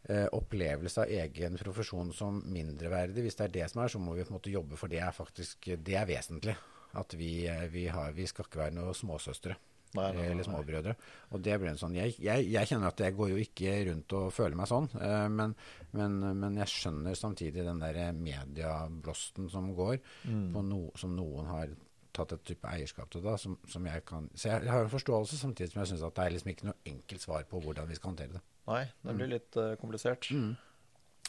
eh, 0.10 0.26
opplevelse 0.38 1.06
av 1.06 1.14
egen 1.24 1.60
profesjon 1.62 2.12
som 2.16 2.42
mindreverdig, 2.54 3.26
hvis 3.28 3.40
det 3.40 3.48
er 3.48 3.56
det 3.60 3.70
som 3.72 3.84
er, 3.84 3.94
så 3.94 4.02
må 4.02 4.18
vi 4.18 4.26
på 4.26 4.34
en 4.34 4.40
måte 4.40 4.54
jobbe 4.54 4.80
for 4.80 4.92
det 4.92 5.04
er 5.06 5.16
faktisk 5.16 5.72
det 5.78 5.98
er 6.00 6.10
vesentlig. 6.10 6.58
At 6.98 7.14
vi, 7.20 7.32
eh, 7.52 7.68
vi, 7.72 7.88
har, 7.94 8.14
vi 8.18 8.28
skal 8.30 8.48
ikke 8.48 8.66
være 8.66 8.78
noen 8.80 8.98
småsøstre. 8.98 9.58
Nei, 9.96 10.12
nei, 10.12 10.22
nei, 10.22 10.26
eller 10.34 10.44
småbrødre. 10.44 10.94
Og 11.32 11.42
det 11.42 11.56
blir 11.62 11.70
en 11.72 11.78
sånn 11.80 11.96
jeg, 11.96 12.18
jeg, 12.20 12.44
jeg 12.52 12.68
kjenner 12.68 12.88
at 12.92 13.00
jeg 13.00 13.16
går 13.16 13.30
jo 13.32 13.38
ikke 13.42 13.72
rundt 13.88 14.14
og 14.20 14.26
føler 14.36 14.56
meg 14.60 14.68
sånn, 14.68 14.90
eh, 15.00 15.28
men, 15.32 15.56
men, 15.96 16.18
men 16.42 16.58
jeg 16.60 16.68
skjønner 16.74 17.16
samtidig 17.18 17.64
den 17.66 17.80
der 17.82 18.12
medieblåsten 18.14 19.50
som 19.50 19.74
går, 19.78 20.00
Mm. 20.28 20.52
på 20.54 20.62
no, 20.68 20.82
som 21.00 21.16
noen 21.16 21.48
har 21.48 21.70
tatt 22.14 22.32
et 22.34 22.44
type 22.44 22.68
eierskap 22.68 23.10
til. 23.14 23.22
da, 23.24 23.36
som, 23.38 23.58
som 23.70 23.86
jeg 23.86 24.04
kan, 24.06 24.30
Så 24.36 24.50
jeg, 24.50 24.68
har 24.70 24.84
en 24.84 24.90
forståelse, 24.90 25.38
samtidig 25.38 25.72
som 25.72 25.82
jeg 25.84 25.92
syns 25.94 26.04
at 26.04 26.16
det 26.16 26.24
er 26.26 26.32
liksom 26.36 26.52
ikke 26.52 26.66
noe 26.70 26.80
enkelt 26.86 27.22
svar 27.22 27.44
på 27.50 27.62
hvordan 27.62 27.88
vi 27.88 27.96
skal 27.96 28.10
håndtere 28.12 28.34
det. 28.38 28.42
Nei, 28.68 28.84
det 29.06 29.16
blir 29.16 29.30
litt 29.32 29.56
uh, 29.62 29.76
komplisert. 29.80 30.28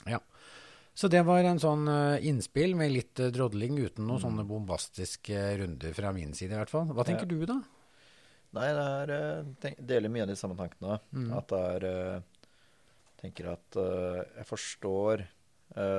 Ja. 0.08 0.18
Så 0.98 1.06
det 1.12 1.20
var 1.28 1.44
en 1.46 1.60
sånn 1.62 1.84
eh, 1.86 2.24
innspill 2.26 2.72
med 2.74 2.90
litt 2.90 3.20
drodling 3.34 3.76
uten 3.78 4.08
noen 4.08 4.18
sånne 4.24 4.42
bombastiske 4.48 5.42
runder 5.60 5.92
fra 5.94 6.10
min 6.16 6.32
side 6.34 6.56
i 6.56 6.58
hvert 6.58 6.72
fall. 6.72 6.88
Hva 6.90 7.04
tenker 7.06 7.28
Ja. 7.28 7.36
du 7.36 7.46
da? 7.46 7.58
Nei, 8.56 8.68
det 8.72 8.84
er 8.88 9.10
eh, 9.12 9.48
tenk, 9.60 9.80
Deler 9.90 10.08
mye 10.12 10.24
av 10.24 10.30
de 10.30 10.36
samme 10.40 10.56
tankene. 10.56 10.98
Mm. 11.12 11.26
At 11.36 11.48
det 11.52 11.58
er 11.74 11.84
eh, 11.88 12.20
Tenker 13.18 13.48
at 13.50 13.76
eh, 13.82 14.20
jeg 14.38 14.46
forstår 14.46 15.26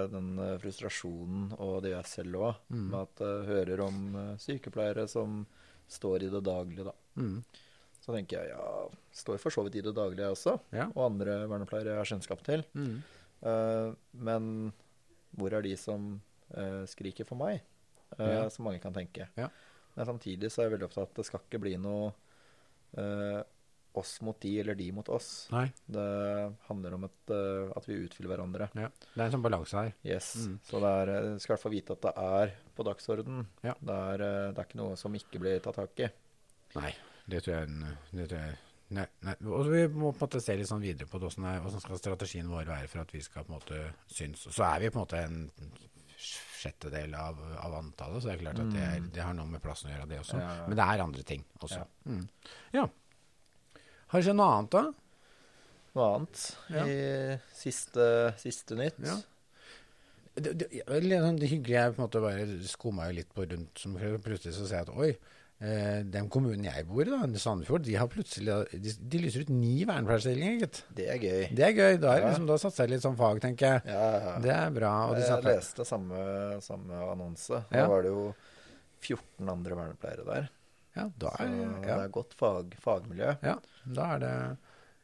den 0.09 0.29
frustrasjonen 0.59 1.51
og 1.61 1.83
det 1.85 1.91
jeg 1.91 2.07
selv 2.09 2.37
òg, 2.41 2.55
Mm. 2.73 2.85
med 2.89 2.99
at 3.03 3.19
jeg 3.21 3.43
hører 3.49 3.81
om 3.85 3.99
sykepleiere 4.41 5.03
som 5.07 5.43
står 5.87 6.23
i 6.25 6.29
det 6.33 6.41
daglige, 6.43 6.87
da. 6.89 6.93
Mm. 7.21 7.43
Så 8.01 8.15
tenker 8.15 8.39
jeg 8.41 8.49
ja, 8.49 8.87
står 9.13 9.37
for 9.39 9.53
så 9.53 9.63
vidt 9.67 9.77
i 9.77 9.83
det 9.85 9.93
daglige 9.95 10.25
jeg 10.25 10.33
også, 10.35 10.55
Ja. 10.73 10.87
og 10.95 11.05
andre 11.11 11.35
vernepleiere 11.47 11.93
jeg 11.93 12.01
har 12.01 12.09
kjennskap 12.11 12.41
til. 12.43 12.63
Mm. 12.73 12.97
Uh, 13.45 13.93
men 14.25 14.73
hvor 15.37 15.53
er 15.53 15.61
de 15.63 15.75
som 15.77 16.15
uh, 16.57 16.83
skriker 16.89 17.29
for 17.29 17.37
meg? 17.39 17.61
Uh, 18.17 18.25
Ja. 18.25 18.49
Som 18.49 18.65
mange 18.65 18.81
kan 18.81 18.93
tenke. 18.97 19.29
Ja. 19.37 19.51
Men 19.95 20.05
samtidig 20.09 20.49
så 20.49 20.63
er 20.63 20.69
jeg 20.71 20.79
veldig 20.79 20.89
opptatt 20.89 21.11
at 21.13 21.21
det 21.21 21.25
skal 21.29 21.45
ikke 21.45 21.61
bli 21.61 21.75
noe 21.77 22.09
eh, 22.97 23.39
oss 23.99 24.21
mot 24.21 24.39
de 24.41 24.51
eller 24.61 24.75
de 24.75 24.91
mot 24.91 25.09
oss. 25.09 25.47
Nei. 25.51 25.65
Det 25.85 26.05
handler 26.67 26.95
om 26.97 27.07
et, 27.07 27.33
eh, 27.33 27.71
at 27.75 27.89
vi 27.89 27.99
utfyller 28.05 28.33
hverandre. 28.33 28.69
Ja. 28.77 28.89
Det 28.89 29.17
er 29.17 29.25
en 29.25 29.35
sånn 29.37 29.45
balanse 29.45 29.83
her. 29.83 29.91
Yes. 30.05 30.31
Mm. 30.45 30.55
Så 30.69 30.81
det 30.83 30.93
er, 31.01 31.13
du 31.25 31.43
skal 31.43 31.53
i 31.53 31.55
hvert 31.55 31.65
fall 31.65 31.75
vite 31.75 31.97
at 31.97 32.07
det 32.07 32.15
er 32.29 32.55
på 32.77 32.87
dagsorden. 32.87 33.43
Ja. 33.65 33.75
Det, 33.81 33.99
er, 34.13 34.25
eh, 34.25 34.47
det 34.53 34.63
er 34.63 34.69
ikke 34.69 34.81
noe 34.81 34.97
som 34.99 35.19
ikke 35.19 35.43
blir 35.43 35.61
tatt 35.65 35.79
tak 35.81 36.05
i. 36.05 36.09
Nei, 36.77 36.95
det 37.29 37.43
tror 37.45 37.55
jeg, 37.59 37.93
det 38.13 38.31
tror 38.31 38.43
jeg 38.45 38.57
Nei, 38.89 39.03
nei. 39.21 39.35
Og 39.45 39.67
vi 39.69 39.83
må 39.93 40.09
på 40.09 40.17
en 40.17 40.23
måte 40.23 40.39
se 40.41 40.55
litt 40.57 40.65
sånn 40.65 40.81
videre 40.81 41.05
på 41.05 41.19
hvordan, 41.21 41.45
er, 41.45 41.59
hvordan 41.61 41.81
skal 41.83 41.99
strategien 42.01 42.47
vår 42.49 42.65
være 42.65 42.87
for 42.89 43.03
at 43.03 43.11
vi 43.13 43.19
skal 43.21 43.45
på 43.45 43.53
en 43.53 43.59
måte 43.59 43.81
synes. 44.09 44.47
Så 44.49 44.63
er 44.65 44.81
vi 44.81 44.89
på 44.89 44.97
en 44.97 45.03
måte 45.03 45.19
en 45.21 45.35
sjettedel 46.19 47.13
av, 47.15 47.39
av 47.63 47.75
antallet, 47.77 48.21
så 48.21 48.29
det 48.29 48.35
er 48.35 48.41
klart 48.43 48.59
at 48.59 48.71
det, 48.73 48.85
er, 48.85 49.03
det 49.15 49.23
har 49.23 49.35
noe 49.37 49.47
med 49.47 49.61
plassen 49.63 49.89
å 49.89 49.93
gjøre, 49.93 50.07
det 50.11 50.19
også. 50.19 50.39
Mm. 50.39 50.63
Men 50.67 50.79
det 50.79 50.85
er 50.85 51.03
andre 51.05 51.25
ting 51.27 51.45
også. 51.59 51.79
Ja. 51.79 51.85
Mm. 52.11 52.25
ja. 52.75 52.85
Har 54.09 54.19
det 54.19 54.27
skjedd 54.27 54.39
noe 54.39 54.55
annet, 54.57 54.75
da? 54.75 54.83
Noe 55.95 56.07
annet 56.17 56.45
Ja. 56.75 56.85
i 56.85 56.99
siste, 57.55 58.05
siste 58.41 58.77
nytt? 58.79 58.99
Ja. 59.05 59.17
Det, 60.39 60.53
det, 60.53 60.67
det, 60.69 60.83
det 60.85 60.99
hyggelige 60.99 61.49
hyggelig 61.51 61.75
jeg 61.75 61.95
på 61.95 61.99
en 61.99 62.05
måte 62.05 62.23
bare 62.23 62.45
skumma 62.69 63.09
jo 63.09 63.17
litt 63.17 63.31
på 63.35 63.47
rundt, 63.49 63.81
som 63.81 63.95
plutselig 63.97 64.55
så 64.55 64.67
ser 64.67 64.83
jeg 64.83 64.87
at 64.87 64.95
oi, 64.95 65.11
eh, 65.61 66.03
den 66.07 66.29
kommunen 66.31 66.63
jeg 66.67 66.85
bor 66.87 67.01
i, 67.03 67.09
da, 67.11 67.39
Sandefjord, 67.39 67.83
de 67.87 67.95
har 67.99 68.07
plutselig 68.11 68.55
de, 68.73 68.93
de 69.11 69.21
lyser 69.23 69.45
ut 69.45 69.49
ni 69.53 69.83
vernepleierstillinger, 69.89 70.59
gitt. 70.63 70.83
Det 70.95 71.07
er 71.15 71.17
gøy. 71.23 71.41
Det 71.55 71.65
er 71.67 71.73
gøy. 71.77 71.97
Da, 71.99 72.13
har 72.13 72.21
Ja. 72.23 72.29
liksom, 72.29 72.47
da 72.47 72.57
satser 72.61 72.85
jeg 72.87 72.95
litt 72.95 73.03
sånn 73.05 73.17
fag, 73.19 73.41
tenker 73.43 73.75
jeg. 73.75 73.81
Ja, 73.91 74.37
Det 74.43 74.53
er 74.55 74.71
bra. 74.71 74.93
Og 75.09 75.15
de 75.17 75.21
jeg 75.25 75.29
snakker, 75.33 75.55
leste 75.59 75.85
samme, 75.85 76.23
samme 76.65 77.03
annonse. 77.11 77.63
Ja. 77.71 77.83
Da 77.83 77.87
var 77.91 78.01
det 78.07 78.13
jo 78.15 78.23
14 79.01 79.49
andre 79.49 79.75
vernepleiere 79.83 80.25
der. 80.27 80.49
ja, 80.95 81.05
da 81.17 81.29
Så 81.37 81.43
er, 81.45 81.83
det 81.85 81.93
er 81.99 82.09
godt 82.09 82.33
fag, 82.35 82.73
fagmiljø. 82.83 83.35
ja, 83.43 83.55
da 83.85 84.09
er 84.15 84.19
det 84.25 84.33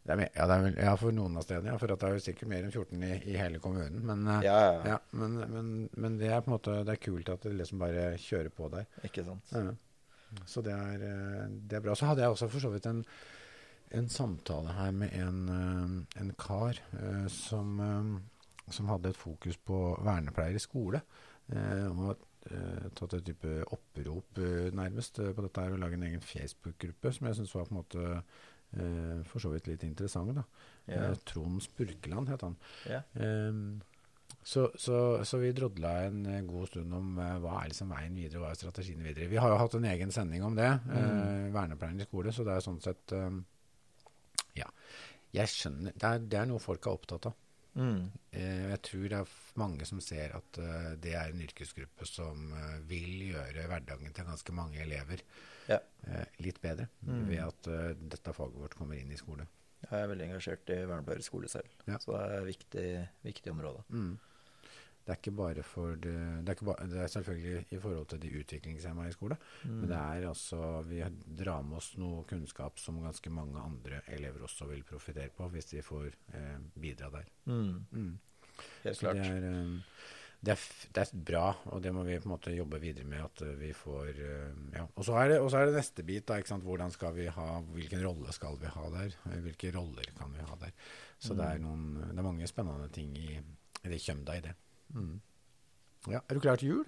det 0.05 0.13
er, 0.13 0.29
ja, 0.35 0.45
det 0.45 0.55
er 0.77 0.83
ja, 0.85 0.91
for 1.01 1.09
noen 1.17 1.33
av 1.39 1.41
stedene. 1.47 1.71
Ja, 1.71 1.77
for 1.81 1.89
at 1.89 1.97
det 1.99 2.05
er 2.11 2.13
jo 2.19 2.21
sikkert 2.21 2.49
mer 2.51 2.61
enn 2.67 2.69
14 2.75 2.99
i, 3.07 3.13
i 3.31 3.37
hele 3.41 3.57
kommunen. 3.57 4.03
Men, 4.05 4.19
eh, 4.35 4.43
Ja, 4.45 4.57
ja, 4.61 4.81
ja, 4.91 4.97
men, 5.17 5.39
men, 5.49 5.71
men 5.97 6.17
det 6.19 6.27
er 6.29 6.43
på 6.45 6.51
en 6.51 6.53
måte 6.59 6.75
Det 6.85 6.93
er 6.93 6.99
kult 7.01 7.31
at 7.33 7.41
det 7.41 7.55
liksom 7.57 7.79
bare 7.81 8.03
kjører 8.21 8.51
på 8.53 8.69
der. 8.69 8.85
ikke 9.07 9.23
sant. 9.25 9.49
Ja. 9.55 9.63
Så 10.45 10.63
det 10.65 10.73
er, 10.73 11.01
eh, 11.05 11.47
det 11.49 11.77
er 11.77 11.83
bra. 11.85 11.95
Så 11.95 12.09
hadde 12.09 12.25
jeg 12.25 12.33
også 12.33 12.49
for 12.51 12.63
så 12.63 12.71
vidt 12.73 12.87
en, 12.89 13.03
en 13.95 14.09
samtale 14.11 14.75
her 14.77 14.91
med 14.91 15.13
en, 15.19 15.41
eh, 15.55 16.21
en 16.21 16.31
kar 16.39 16.79
eh, 16.99 17.27
som, 17.31 17.77
som 18.69 18.89
hadde 18.91 19.13
et 19.13 19.19
fokus 19.19 19.57
på 19.57 19.81
vernepleiere 20.03 20.59
i 20.59 20.65
skole. 20.65 21.01
Og 21.45 21.99
har 21.99 22.23
tatt 22.97 23.13
et 23.13 23.25
type 23.27 23.49
opprop 23.69 24.39
nærmest 24.73 25.19
på 25.21 25.43
dette 25.45 25.61
her 25.61 25.75
og 25.75 25.81
laget 25.83 25.99
en 25.99 26.05
egen 26.07 26.23
Facebook-gruppe 26.25 27.11
som 27.13 27.27
jeg 27.27 27.37
syns 27.37 27.53
var 27.53 27.67
på 27.67 27.75
en 27.75 27.77
måte 27.77 29.25
for 29.29 29.43
så 29.43 29.51
vidt 29.53 29.69
litt 29.69 29.85
interessant. 29.85 30.33
da. 30.33 30.41
Ja. 30.89 31.11
Trond 31.21 31.61
Spurkeland 31.61 32.33
het 32.33 32.47
han. 32.47 32.57
Ja. 32.89 33.03
Så, 34.45 34.67
så, 34.77 34.97
så 35.25 35.37
vi 35.41 35.49
drodla 35.57 35.91
en 36.05 36.19
eh, 36.29 36.41
god 36.45 36.67
stund 36.69 36.93
om 36.93 37.15
uh, 37.17 37.39
hva 37.41 37.63
er 37.63 37.71
liksom 37.71 37.89
veien 37.89 38.13
videre, 38.13 38.43
hva 38.43 38.51
er 38.53 38.59
strategien 38.59 39.01
videre. 39.01 39.25
Vi 39.31 39.39
har 39.41 39.49
jo 39.49 39.57
hatt 39.57 39.73
en 39.79 39.87
egen 39.89 40.11
sending 40.13 40.43
om 40.45 40.53
det, 40.57 40.67
eh, 40.69 41.47
vernepleien 41.55 42.03
i 42.03 42.05
skole, 42.05 42.29
så 42.35 42.45
det 42.45 42.53
er 42.53 42.65
sånn 42.65 42.77
sett 42.83 43.13
eh, 43.17 43.39
Ja. 44.61 44.67
Jeg 45.35 45.49
skjønner 45.51 45.95
det 45.97 46.05
er, 46.11 46.19
det 46.31 46.37
er 46.39 46.45
noe 46.47 46.61
folk 46.63 46.85
er 46.87 46.93
opptatt 46.95 47.25
av. 47.31 47.33
Mm. 47.75 48.05
Uh, 48.37 48.67
jeg 48.69 48.77
tror 48.87 49.07
det 49.11 49.17
er 49.23 49.33
mange 49.59 49.87
som 49.89 49.99
ser 50.05 50.35
at 50.37 50.59
det 51.01 51.15
er 51.17 51.33
en 51.33 51.41
yrkesgruppe 51.43 52.05
som 52.07 52.53
vil 52.87 53.25
gjøre 53.33 53.65
hverdagen 53.67 54.13
til 54.15 54.29
ganske 54.29 54.53
mange 54.55 54.79
elever 54.85 55.25
Ja. 55.67 55.79
litt 56.39 56.61
bedre 56.61 56.85
Mm. 57.01 57.25
ved 57.27 57.41
at 57.41 57.67
dette 58.13 58.33
faget 58.37 58.61
vårt 58.61 58.75
kommer 58.77 58.95
inn 58.95 59.11
i 59.11 59.17
skole. 59.17 59.47
Jeg 59.89 60.03
er 60.03 60.07
veldig 60.07 60.29
engasjert 60.29 60.69
i 60.69 60.79
vernepleierskole 60.85 61.49
selv, 61.49 61.67
Ja. 61.89 61.97
så 61.97 62.13
det 62.13 62.21
er 62.21 62.37
et 62.39 62.47
viktig, 62.53 62.87
viktig 63.25 63.51
område. 63.51 63.83
Mm. 63.89 64.15
Det 65.05 65.13
er 65.13 65.19
ikke 65.19 65.35
bare 65.37 65.61
for 65.63 65.95
det, 66.01 66.13
det, 66.41 66.49
er 66.49 66.55
ikke 66.57 66.65
ba, 66.65 66.73
det 66.89 66.97
er 67.03 67.11
selvfølgelig 67.13 67.65
i 67.75 67.77
forhold 67.83 68.07
til 68.09 68.21
de 68.23 68.31
utviklingshemma 68.39 69.05
i 69.07 69.11
skole, 69.13 69.37
Mm. 69.63 69.71
men 69.79 69.87
det 69.91 69.97
er 69.97 70.27
altså 70.31 70.81
Vi 70.89 71.03
drar 71.43 71.61
med 71.63 71.77
oss 71.77 71.91
noe 72.01 72.23
kunnskap 72.25 72.79
som 72.81 72.97
ganske 73.03 73.29
mange 73.29 73.59
andre 73.61 74.01
elever 74.07 74.41
også 74.47 74.65
vil 74.71 74.83
profitere 74.83 75.29
på, 75.29 75.47
hvis 75.53 75.65
de 75.75 75.81
får 75.85 76.07
eh, 76.33 76.57
bidra 76.81 77.09
der. 77.13 77.29
Mm. 77.45 77.85
Mm. 77.91 78.17
Helt 78.83 78.99
klart. 78.99 79.15
det 79.21 79.27
er, 79.29 79.45
eh, 79.51 79.79
det, 80.45 80.51
er, 80.55 80.65
det 80.95 81.01
er 81.05 81.21
bra, 81.29 81.45
og 81.73 81.81
det 81.83 81.93
må 81.93 82.03
vi 82.05 82.17
på 82.19 82.25
en 82.29 82.33
måte 82.35 82.53
jobbe 82.57 82.79
videre 82.81 83.05
med. 83.05 83.21
at 83.23 83.41
eh, 83.45 83.55
vi 83.61 83.71
får 83.73 84.09
eh, 84.09 84.51
ja. 84.73 84.87
Og 84.95 85.05
så 85.05 85.13
er 85.21 85.29
det, 85.29 85.39
og 85.41 85.51
så 85.51 85.57
er 85.61 85.65
det 85.69 85.75
neste 85.77 86.03
bit. 86.03 86.25
da, 86.27 86.37
ikke 86.41 86.49
sant? 86.55 86.63
Hvordan 86.65 86.91
skal 86.91 87.13
vi 87.15 87.27
ha, 87.27 87.47
Hvilken 87.61 88.01
rolle 88.05 88.33
skal 88.33 88.57
vi 88.61 88.65
ha 88.73 88.89
der? 88.97 89.15
Eh, 89.29 89.39
Hvilke 89.45 89.71
roller 89.77 90.09
kan 90.17 90.33
vi 90.33 90.39
ha 90.49 90.55
der? 90.65 90.73
Så 91.19 91.33
det, 91.37 91.45
er 91.45 91.59
noen, 91.63 91.87
det 92.11 92.17
er 92.17 92.23
mange 92.33 92.47
spennende 92.47 92.89
ting 92.89 93.13
i, 93.17 93.37
i 93.85 93.87
det 93.89 94.01
kjømda 94.01 94.35
i 94.37 94.41
det. 94.49 94.55
Mm. 94.93 95.19
Ja, 96.11 96.21
Er 96.21 96.37
du 96.37 96.43
klar 96.43 96.61
til 96.61 96.69
jul? 96.69 96.85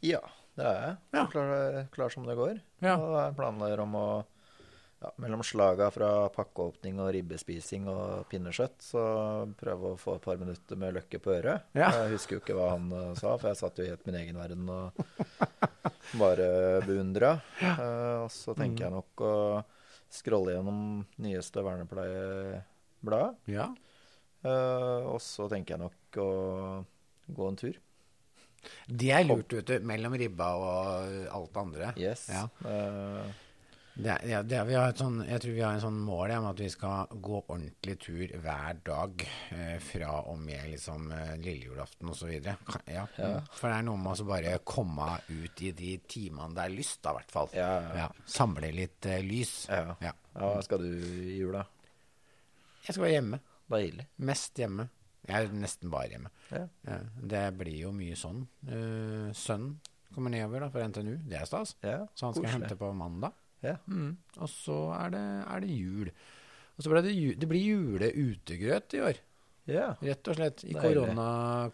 Ja, 0.00 0.22
det 0.56 0.64
er 0.64 0.82
jeg. 0.86 0.98
Ja. 1.12 1.24
Klar, 1.32 1.54
klar 1.92 2.12
som 2.12 2.28
det 2.28 2.38
går. 2.38 2.60
Ja. 2.80 2.96
Og 2.96 3.16
er 3.20 3.36
planer 3.36 3.82
om 3.84 3.96
å 3.98 4.06
ja, 5.00 5.10
Mellom 5.16 5.42
slaga 5.42 5.86
fra 5.90 6.28
pakkeåpning 6.28 6.98
og 7.00 7.08
ribbespising 7.14 7.86
og 7.88 8.26
pinnekjøtt, 8.28 8.82
så 8.84 9.02
prøve 9.56 9.94
å 9.94 10.00
få 10.00 10.18
et 10.18 10.26
par 10.26 10.40
minutter 10.40 10.76
med 10.76 10.92
Løkke 10.98 11.20
på 11.24 11.32
øret. 11.38 11.70
Ja. 11.72 11.88
Jeg 12.02 12.18
husker 12.18 12.36
jo 12.36 12.42
ikke 12.42 12.56
hva 12.58 12.74
han 12.74 12.90
eh, 12.92 13.14
sa, 13.16 13.32
for 13.40 13.48
jeg 13.48 13.60
satt 13.62 13.80
jo 13.80 13.88
helt 13.88 14.04
min 14.04 14.18
egen 14.20 14.40
verden 14.40 14.68
og 14.68 15.00
bare 16.20 16.50
beundra. 16.84 17.38
Uh, 17.80 18.26
og 18.26 18.30
så 18.34 18.52
tenker 18.58 18.86
jeg 18.86 18.92
nok 18.92 19.22
å 19.24 19.34
scrolle 20.12 20.52
gjennom 20.52 20.80
nyeste 21.22 21.62
vernepleiebladet. 21.64 23.30
Ja. 23.52 23.70
Uh, 24.44 25.14
og 25.14 25.20
så 25.24 25.46
tenker 25.48 25.76
jeg 25.76 25.84
nok 25.86 26.20
å 26.20 26.30
gå 27.36 27.48
en 27.50 27.60
tur. 27.60 27.78
Det 28.86 29.10
er 29.16 29.24
lurt, 29.24 29.52
vet 29.56 29.70
du. 29.70 29.78
Mellom 29.88 30.12
ribba 30.20 30.50
og 30.60 31.14
alt 31.32 31.54
det 31.54 31.60
andre. 31.62 31.92
Yes. 31.96 32.26
Ja. 32.28 32.48
Eh, 32.68 33.30
Det 34.00 34.14
ja, 34.30 34.38
det 34.46 34.60
vi 34.68 34.74
har 34.78 34.92
et 34.92 35.00
sånn, 35.02 35.16
jeg 35.26 35.40
tror 35.42 35.52
vi 35.52 35.60
har 35.64 35.74
en 35.74 35.80
sånn 35.82 35.96
mål 36.06 36.30
om 36.38 36.44
at 36.48 36.60
vi 36.62 36.68
skal 36.72 37.08
gå 37.20 37.40
ordentlig 37.50 37.96
tur 38.00 38.30
hver 38.40 38.78
dag 38.86 39.24
eh, 39.50 39.78
fra 39.82 40.12
og 40.30 40.38
med 40.40 40.70
liksom, 40.70 41.10
lillejulaften 41.10 41.42
lille 41.42 41.66
julaften 41.66 42.12
osv. 42.12 42.30
Ja, 42.86 43.06
Ja. 43.18 43.32
For 43.52 43.68
det 43.68 43.74
er 43.80 43.82
noe 43.88 43.98
med 44.00 44.22
å 44.22 44.28
bare 44.30 44.54
komme 44.64 45.08
ut 45.28 45.62
i 45.66 45.72
de 45.76 45.96
timene 46.08 46.54
det 46.54 46.64
er 46.68 46.76
lyst, 46.78 47.02
da, 47.02 47.10
i 47.10 47.18
hvert 47.18 47.34
fall. 47.34 47.50
Ja, 47.52 47.72
ja. 48.04 48.08
Samle 48.30 48.70
litt 48.72 49.04
eh, 49.10 49.20
lys. 49.26 49.66
Ja. 49.68 49.96
Ja. 50.00 50.14
Ja, 50.36 50.52
hva 50.54 50.62
skal 50.64 50.78
du 50.86 50.88
i 50.94 51.36
jula? 51.40 51.66
Jeg 52.86 52.94
skal 52.94 53.04
være 53.04 53.16
hjemme. 53.18 53.40
Deilig. 53.70 54.06
Mest 54.30 54.56
hjemme. 54.62 54.88
Jeg 55.30 55.46
er 55.48 55.54
nesten 55.62 55.90
bare 55.92 56.10
hjemme. 56.12 56.30
Ja. 56.50 56.64
Ja, 56.90 56.98
det 57.34 57.44
blir 57.60 57.78
jo 57.86 57.92
mye 57.96 58.18
sånn. 58.18 58.42
Uh, 58.66 59.30
sønnen 59.36 59.78
kommer 60.10 60.32
nedover 60.34 60.64
da, 60.66 60.68
fra 60.74 60.82
NTNU. 60.90 61.14
Det 61.30 61.38
er 61.38 61.46
stas. 61.46 61.76
Ja, 61.86 62.00
Så 62.18 62.26
han 62.26 62.34
skal 62.34 62.44
koselig. 62.48 62.56
hente 62.58 62.76
på 62.80 62.92
mandag. 62.98 63.32
Ja. 63.62 63.76
Mm. 63.86 64.14
Og 64.40 64.48
så 64.50 64.78
er 64.96 65.10
det, 65.14 65.24
er 65.54 65.60
det 65.66 65.74
jul. 65.76 66.10
Og 66.76 66.82
så 66.86 66.90
ble 66.90 67.02
det, 67.04 67.12
ju- 67.14 67.34
det 67.36 67.46
blir 67.50 67.60
juleutegrøt 67.60 68.94
i 68.96 69.02
år, 69.04 69.18
ja. 69.70 69.90
rett 70.00 70.30
og 70.32 70.38
slett. 70.38 70.62
I 70.64 70.72
korona, 70.74 71.26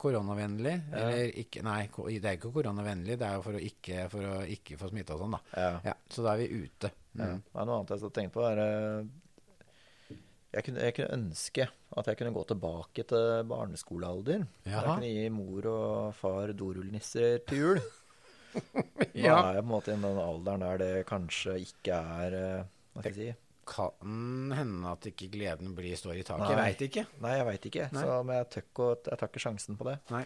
koronavennlig. 0.02 0.72
Eller 0.92 1.30
ikke, 1.44 1.62
nei, 1.64 1.84
det 2.18 2.26
er 2.26 2.36
ikke 2.40 2.50
koronavennlig, 2.56 3.14
det 3.20 3.28
er 3.28 3.36
jo 3.38 3.44
for 3.46 3.56
å 3.56 3.62
ikke, 3.62 4.08
for 4.12 4.26
å 4.34 4.40
ikke 4.56 4.76
få 4.80 4.90
smitte 4.90 5.14
og 5.14 5.22
sånn, 5.22 5.36
da. 5.38 5.94
Så 6.10 6.24
da 6.26 6.34
er 6.34 6.42
vi 6.42 6.64
ute. 6.66 6.90
Ja. 7.16 7.30
Mm. 7.36 7.44
Noe 7.54 7.78
annet 7.78 7.94
jeg 7.94 8.02
har 8.02 8.14
tenkt 8.18 8.34
på, 8.34 8.42
er 8.50 8.60
eh, 8.66 10.18
jeg 10.56 10.66
kunne, 10.66 10.82
jeg 10.90 10.96
kunne 10.98 11.16
ønske 11.20 11.68
at 11.96 12.06
jeg 12.10 12.18
kunne 12.20 12.34
gå 12.36 12.42
tilbake 12.50 13.04
til 13.08 13.44
barneskolealder. 13.48 14.42
Jeg 14.66 14.72
Jaha. 14.74 14.84
kunne 14.94 15.08
gi 15.12 15.28
mor 15.32 15.68
og 15.72 16.14
far 16.18 16.52
dorullnisser 16.52 17.38
til 17.48 17.62
jul. 17.62 17.80
Nå 18.56 19.20
Ja. 19.20 19.36
er 19.50 19.58
jeg 19.58 19.64
på 19.64 19.66
en 19.66 19.72
måte 19.72 19.92
i 19.92 19.96
den 20.00 20.20
alderen 20.20 20.62
der 20.64 20.78
det 20.80 20.92
kanskje 21.08 21.58
ikke 21.60 21.96
er 22.20 22.36
eh, 22.40 22.64
Hva 22.94 23.02
skal 23.04 23.12
jeg 23.12 23.34
si? 23.34 23.42
Kan 23.66 24.52
hende 24.54 24.92
at 24.92 25.06
ikke 25.10 25.26
gleden 25.32 25.72
blir 25.74 25.96
står 25.98 26.20
i 26.20 26.22
taket. 26.22 26.44
Nei. 26.46 26.50
Jeg 26.54 26.60
veit 26.62 26.82
ikke. 26.86 27.02
Nei, 27.24 27.32
jeg 27.36 27.46
veit 27.48 27.64
ikke. 27.66 27.88
Nei. 27.96 28.02
Så, 28.06 28.18
men 28.28 28.36
jeg 28.38 28.46
tør 28.54 28.94
jeg 29.10 29.28
ikke 29.28 29.42
sjansen 29.42 29.76
på 29.80 29.88
det. 29.88 29.96
Nei. 30.14 30.22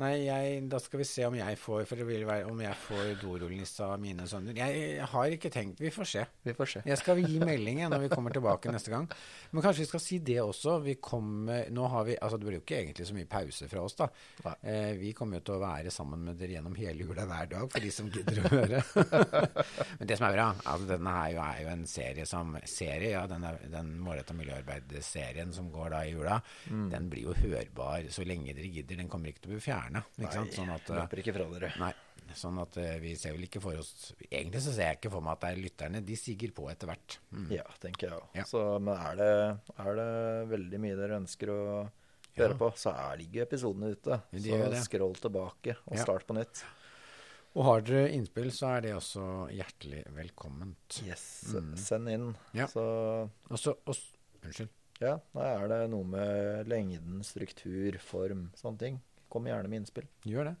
Nei, 0.00 0.12
jeg, 0.24 0.62
da 0.72 0.78
skal 0.80 1.02
vi 1.02 1.04
se 1.08 1.26
om 1.28 1.34
jeg 1.36 1.58
får 1.60 1.82
For 1.90 2.00
det 2.00 2.06
vil 2.08 2.22
være 2.24 2.46
om 2.48 2.60
jeg 2.62 2.76
får 2.86 3.08
dorullnisse 3.20 3.84
av 3.84 3.98
mine 4.00 4.24
sønner. 4.30 4.56
Jeg 4.56 5.04
har 5.12 5.34
ikke 5.36 5.50
tenkt 5.52 5.80
Vi 5.84 5.90
får 5.92 6.08
se. 6.08 6.22
Vi 6.46 6.54
får 6.56 6.70
se. 6.72 6.82
Jeg 6.88 6.96
skal 7.00 7.20
gi 7.20 7.36
melding 7.42 7.82
når 7.92 8.06
vi 8.06 8.10
kommer 8.12 8.32
tilbake 8.32 8.72
neste 8.72 8.92
gang. 8.94 9.04
Men 9.52 9.64
kanskje 9.66 9.84
vi 9.84 9.88
skal 9.90 10.02
si 10.04 10.18
det 10.24 10.38
også. 10.40 10.78
Vi 10.86 10.94
kommer, 11.04 11.68
nå 11.74 11.84
har 11.92 12.06
vi, 12.08 12.16
altså 12.16 12.38
Det 12.40 12.48
blir 12.48 12.58
jo 12.58 12.64
ikke 12.64 12.78
egentlig 12.80 13.06
så 13.10 13.16
mye 13.18 13.28
pause 13.30 13.68
fra 13.68 13.82
oss, 13.84 13.98
da. 13.98 14.08
Eh, 14.62 14.94
vi 15.00 15.12
kommer 15.18 15.40
jo 15.40 15.44
til 15.50 15.58
å 15.58 15.62
være 15.66 15.92
sammen 15.92 16.24
med 16.30 16.40
dere 16.40 16.56
gjennom 16.56 16.78
hele 16.80 17.04
jula 17.04 17.26
hver 17.28 17.50
dag, 17.52 17.68
for 17.72 17.84
de 17.84 17.92
som 17.92 18.08
gidder 18.14 18.40
å 18.40 18.52
høre. 18.54 18.82
Men 20.00 20.08
det 20.08 20.16
som 20.18 20.28
er 20.30 20.36
bra, 20.38 20.48
altså 20.64 20.88
denne 20.94 21.14
her 21.18 21.34
jo 21.34 21.42
er 21.44 21.60
jo 21.66 21.70
en 21.74 21.84
serie 21.90 22.26
som 22.28 22.56
Serie, 22.70 23.12
ja, 23.18 23.26
den, 23.30 23.44
er- 23.48 23.60
den 23.72 23.92
målretta 24.00 24.34
miljøarbeidsserien 24.38 25.52
som 25.54 25.68
går 25.72 25.92
da 25.92 26.00
i 26.06 26.12
jula, 26.14 26.40
den 26.92 27.08
blir 27.12 27.28
jo 27.28 27.34
hørbar 27.36 28.06
så 28.12 28.24
lenge 28.26 28.54
dere 28.56 28.70
gidder. 28.72 28.98
Den 29.00 29.08
kommer 29.12 29.30
ikke 29.32 29.44
til 29.44 29.52
å 29.52 29.56
bli 29.58 29.64
fjerna. 29.90 30.04
Ikke 30.18 30.32
sant? 30.32 30.52
Sånn 30.56 30.70
at, 30.74 30.90
eh, 30.90 30.96
Løper 31.00 31.22
ikke 31.22 31.34
fra 31.34 31.46
dere. 31.58 31.72
Nei, 31.80 31.92
sånn 32.34 32.60
at 32.62 32.76
eh, 32.78 32.98
vi 33.00 33.14
ser 33.16 33.32
vel 33.34 33.42
ikke 33.48 33.60
for 33.60 33.74
oss 33.76 34.12
Egentlig 34.30 34.60
så 34.62 34.72
ser 34.72 34.86
jeg 34.92 34.98
ikke 35.00 35.10
for 35.10 35.20
meg 35.26 35.32
at 35.32 35.40
det 35.40 35.50
er 35.50 35.62
lytterne. 35.64 36.04
De 36.06 36.14
siger 36.16 36.52
på 36.54 36.68
etter 36.70 36.86
hvert. 36.86 37.18
Mm. 37.32 37.50
Ja, 37.50 37.64
tenker 37.80 38.08
jeg 38.08 38.18
òg. 38.18 38.28
Ja. 38.34 38.44
Så, 38.44 38.80
Men 38.80 38.96
er 38.96 39.16
det, 39.16 39.30
er 39.78 39.94
det 40.00 40.10
veldig 40.52 40.80
mye 40.80 40.96
dere 40.96 41.20
ønsker 41.20 41.48
å 41.54 41.90
Ja. 42.38 42.46
på, 42.54 42.70
så 42.78 42.92
er 42.94 43.16
ligger 43.18 43.42
episodene 43.44 43.90
ute. 43.96 44.22
De 44.32 44.38
Så 44.40 44.84
skroll 44.84 45.14
tilbake 45.14 45.76
og 45.86 45.96
Ja. 45.96 46.02
start 46.04 46.26
på 46.26 46.34
nytt. 46.38 46.62
Og 47.56 47.64
har 47.64 47.80
dere 47.80 48.12
innspill, 48.14 48.46
så 48.54 48.76
er 48.76 48.80
det 48.82 48.92
også 48.94 49.50
hjertelig 49.50 50.04
velkomment. 50.14 51.02
Yes, 51.04 51.44
Mm. 51.52 51.76
Send 51.76 52.08
inn. 52.08 52.36
Ja. 52.54 52.66
Så 52.66 53.28
Og 53.50 53.58
så 53.58 53.74
Unnskyld. 54.44 54.68
ja, 55.00 55.18
da 55.34 55.40
er 55.58 55.66
det 55.68 55.90
noe 55.90 56.04
med 56.04 56.68
lengden, 56.68 57.24
struktur, 57.24 57.98
form, 57.98 58.52
sånne 58.54 58.78
ting. 58.78 59.00
Kom 59.30 59.46
gjerne 59.48 59.68
med 59.70 59.82
innspill. 59.84 60.08
Gjør 60.26 60.50
det. 60.50 60.56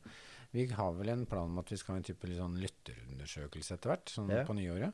Vi 0.54 0.64
har 0.74 0.92
vel 0.98 1.08
en 1.12 1.26
plan 1.30 1.46
om 1.50 1.58
at 1.62 1.68
vi 1.70 1.76
skal 1.78 1.94
ha 1.94 2.00
en 2.00 2.06
type 2.08 2.26
sånn 2.34 2.56
lytterundersøkelse 2.58 3.74
etter 3.76 3.92
hvert, 3.92 4.08
sånn 4.10 4.30
Ja. 4.32 4.44
på 4.46 4.54
nyåret. 4.58 4.92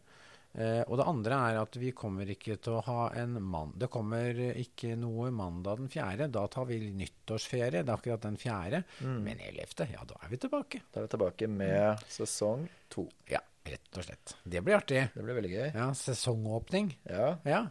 Eh, 0.57 0.83
og 0.89 0.97
det 0.97 1.05
andre 1.07 1.35
er 1.51 1.59
at 1.61 1.77
vi 1.77 1.91
kommer 1.93 2.25
ikke 2.33 2.57
til 2.61 2.73
å 2.79 2.83
ha 2.87 3.11
en 3.21 3.35
mann... 3.43 3.75
Det 3.77 3.91
kommer 3.93 4.33
ikke 4.57 4.95
noe 4.97 5.31
mandag 5.31 5.77
den 5.83 5.89
fjerde. 5.93 6.31
Da 6.33 6.47
tar 6.49 6.65
vi 6.65 6.79
nyttårsferie. 6.97 7.83
Det 7.85 7.89
er 7.93 7.97
akkurat 7.99 8.23
den 8.25 8.39
fjerde. 8.41 8.83
Mm. 9.05 9.19
Men 9.27 9.39
11., 9.39 9.91
ja, 9.93 10.05
da 10.09 10.17
er 10.23 10.29
vi 10.33 10.39
tilbake. 10.41 10.81
Da 10.95 11.01
er 11.03 11.09
vi 11.09 11.13
tilbake 11.13 11.49
med 11.53 12.01
sesong 12.09 12.69
to. 12.89 13.05
Ja, 13.29 13.41
rett 13.69 13.99
og 14.01 14.05
slett. 14.09 14.37
Det 14.49 14.63
blir 14.65 14.79
artig. 14.79 15.03
Det 15.13 15.25
blir 15.27 15.37
veldig 15.43 15.53
gøy. 15.53 15.75
Ja, 15.75 15.91
sesongåpning. 15.93 16.95
Ja, 17.05 17.37
Ja. 17.45 17.67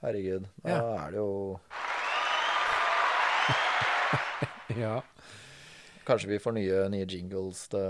herregud. 0.00 0.48
Da 0.62 0.68
Ja. 0.70 1.06
er 1.06 1.10
det 1.10 1.18
jo 1.20 1.60
ja. 4.78 5.00
Kanskje 6.04 6.28
vi 6.28 6.38
får 6.38 6.52
nye, 6.52 6.80
nye 6.92 7.06
jingles 7.08 7.62
til 7.72 7.80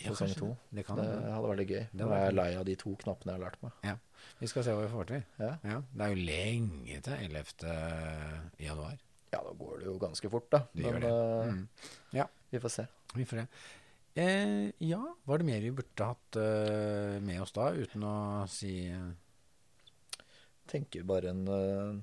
Ja, 0.00 0.12
sesong 0.16 0.30
to. 0.38 0.46
det. 0.72 0.86
Kan 0.86 0.96
Det 0.96 1.04
hadde 1.04 1.48
vært 1.50 1.58
litt 1.60 1.68
gøy. 1.74 1.82
Det 1.92 2.00
Nå 2.00 2.12
er 2.16 2.22
jeg 2.24 2.34
lei 2.38 2.46
av 2.56 2.64
de 2.64 2.76
to 2.80 2.94
knappene 3.02 3.34
jeg 3.34 3.40
har 3.40 3.44
lært 3.50 3.58
meg. 3.66 3.98
Vi 4.40 4.46
skal 4.48 4.64
se 4.64 4.72
hva 4.72 4.86
vi 4.86 4.92
får 4.94 5.06
til. 5.10 5.24
Ja, 5.38 5.50
Ja, 5.64 5.80
det 5.92 6.06
er 6.06 6.14
jo 6.14 6.22
lenge 6.30 7.00
til 7.04 7.12
11. 7.12 7.74
januar. 8.64 8.96
ja 9.34 9.40
da 9.44 9.52
går 9.52 9.78
det 9.82 9.86
jo 9.90 9.98
ganske 10.00 10.30
fort, 10.32 10.48
da. 10.50 10.62
Det 10.74 10.92
Men 10.92 11.02
det. 11.02 11.10
eh, 11.12 11.52
Mm. 11.52 11.68
Ja, 12.16 12.24
vi 12.50 12.58
får 12.58 12.70
se. 12.70 12.86
vi 13.14 13.24
får 13.24 13.36
det. 13.42 13.46
Eh, 14.16 14.72
ja, 14.80 15.02
var 15.26 15.38
det 15.38 15.46
mer 15.46 15.60
vi 15.60 15.70
burde 15.70 16.04
hatt 16.08 16.36
uh, 16.36 17.20
med 17.20 17.40
oss 17.42 17.52
da, 17.52 17.68
uten 17.76 18.02
å 18.02 18.48
si 18.48 18.88
uh... 18.90 19.12
Tenker 20.68 21.04
bare 21.08 21.30
en 21.32 21.44
uh, 21.48 22.00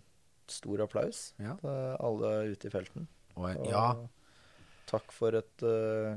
stor 0.48 0.82
applaus 0.86 1.34
ja? 1.42 1.56
til 1.62 1.98
alle 2.00 2.32
ute 2.54 2.68
i 2.70 2.72
felten. 2.74 3.08
Og, 3.36 3.50
Og 3.60 3.68
ja, 3.70 3.96
takk 4.90 5.12
for 5.16 5.36
et 5.40 5.64
uh, 5.66 6.16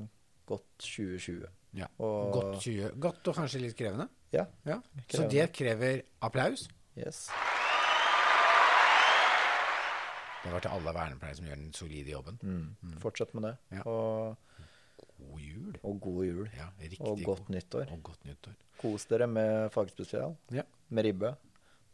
godt 0.49 0.67
2020. 0.85 1.47
Ja, 1.79 1.87
Og 2.01 2.33
godt, 2.33 2.61
20, 2.65 2.93
godt 3.01 3.29
og 3.29 3.37
kanskje 3.37 3.61
litt 3.61 3.77
krevende. 3.79 4.09
Ja. 4.33 4.47
ja. 4.67 4.79
Så 5.13 5.27
det 5.31 5.51
krever 5.57 6.03
applaus. 6.25 6.67
Yes. 6.99 7.29
Det 10.45 10.53
var 10.55 10.63
til 10.65 10.71
alle 10.73 10.93
vernepleiere 10.95 11.37
som 11.37 11.49
gjør 11.49 11.59
den 11.61 11.73
solide 11.77 12.13
jobben. 12.15 12.39
Mm. 12.43 12.95
Fortsett 13.03 13.35
med 13.37 13.49
det. 13.49 13.55
Ja. 13.79 13.83
Og, 13.91 14.37
God 15.19 15.43
jul. 15.43 15.75
og 15.83 16.01
god 16.01 16.23
jul. 16.25 16.47
Ja, 16.57 16.69
Og 17.01 17.19
godt 17.25 17.45
god. 17.47 17.51
nyttår. 17.57 17.93
Og 17.93 18.03
godt 18.07 18.25
nyttår. 18.29 18.55
Kos 18.79 19.07
dere 19.11 19.27
med 19.27 19.69
fagspesial. 19.75 20.37
Ja. 20.55 20.63
Med 20.95 21.05
ribbe. 21.09 21.35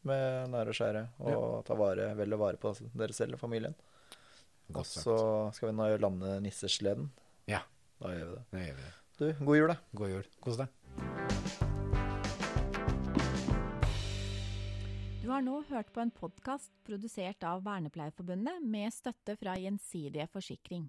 Med 0.05 0.51
nære 0.53 0.69
og 0.75 0.77
skjære. 0.77 1.05
Og 1.25 1.65
ta 1.67 1.75
vare, 1.81 2.11
vel 2.19 2.37
og 2.37 2.43
vare 2.45 2.61
på 2.61 2.75
dere 2.93 3.17
selv 3.17 3.39
og 3.39 3.41
familien. 3.41 3.75
Og 4.69 4.75
Godt 4.81 4.87
sagt. 4.87 5.05
så 5.05 5.17
skal 5.57 5.69
vi 5.71 5.77
nå 5.77 5.89
lande 6.01 6.41
nissesleden. 6.45 7.11
Ja, 7.51 7.61
Da 8.03 8.11
gjør 8.15 8.31
vi 8.31 8.35
det. 8.35 8.45
Da 8.53 8.59
gjør 8.65 8.75
vi 8.79 8.83
det. 8.83 8.95
Du, 9.19 9.45
god 9.45 9.57
jul, 9.57 9.69
da. 9.71 9.77
God 9.95 10.09
jul. 10.11 10.25
Kos 10.43 10.57
deg. 10.59 10.69
Du 15.23 15.31
har 15.31 15.41
nå 15.45 15.63
hørt 15.71 15.93
på 15.95 16.03
en 16.03 16.11
podkast 16.13 16.73
produsert 16.85 17.45
av 17.49 17.63
Vernepleierforbundet 17.65 18.61
med 18.69 18.93
støtte 18.93 19.37
fra 19.41 19.55
Gjensidige 19.57 20.27
forsikring. 20.33 20.89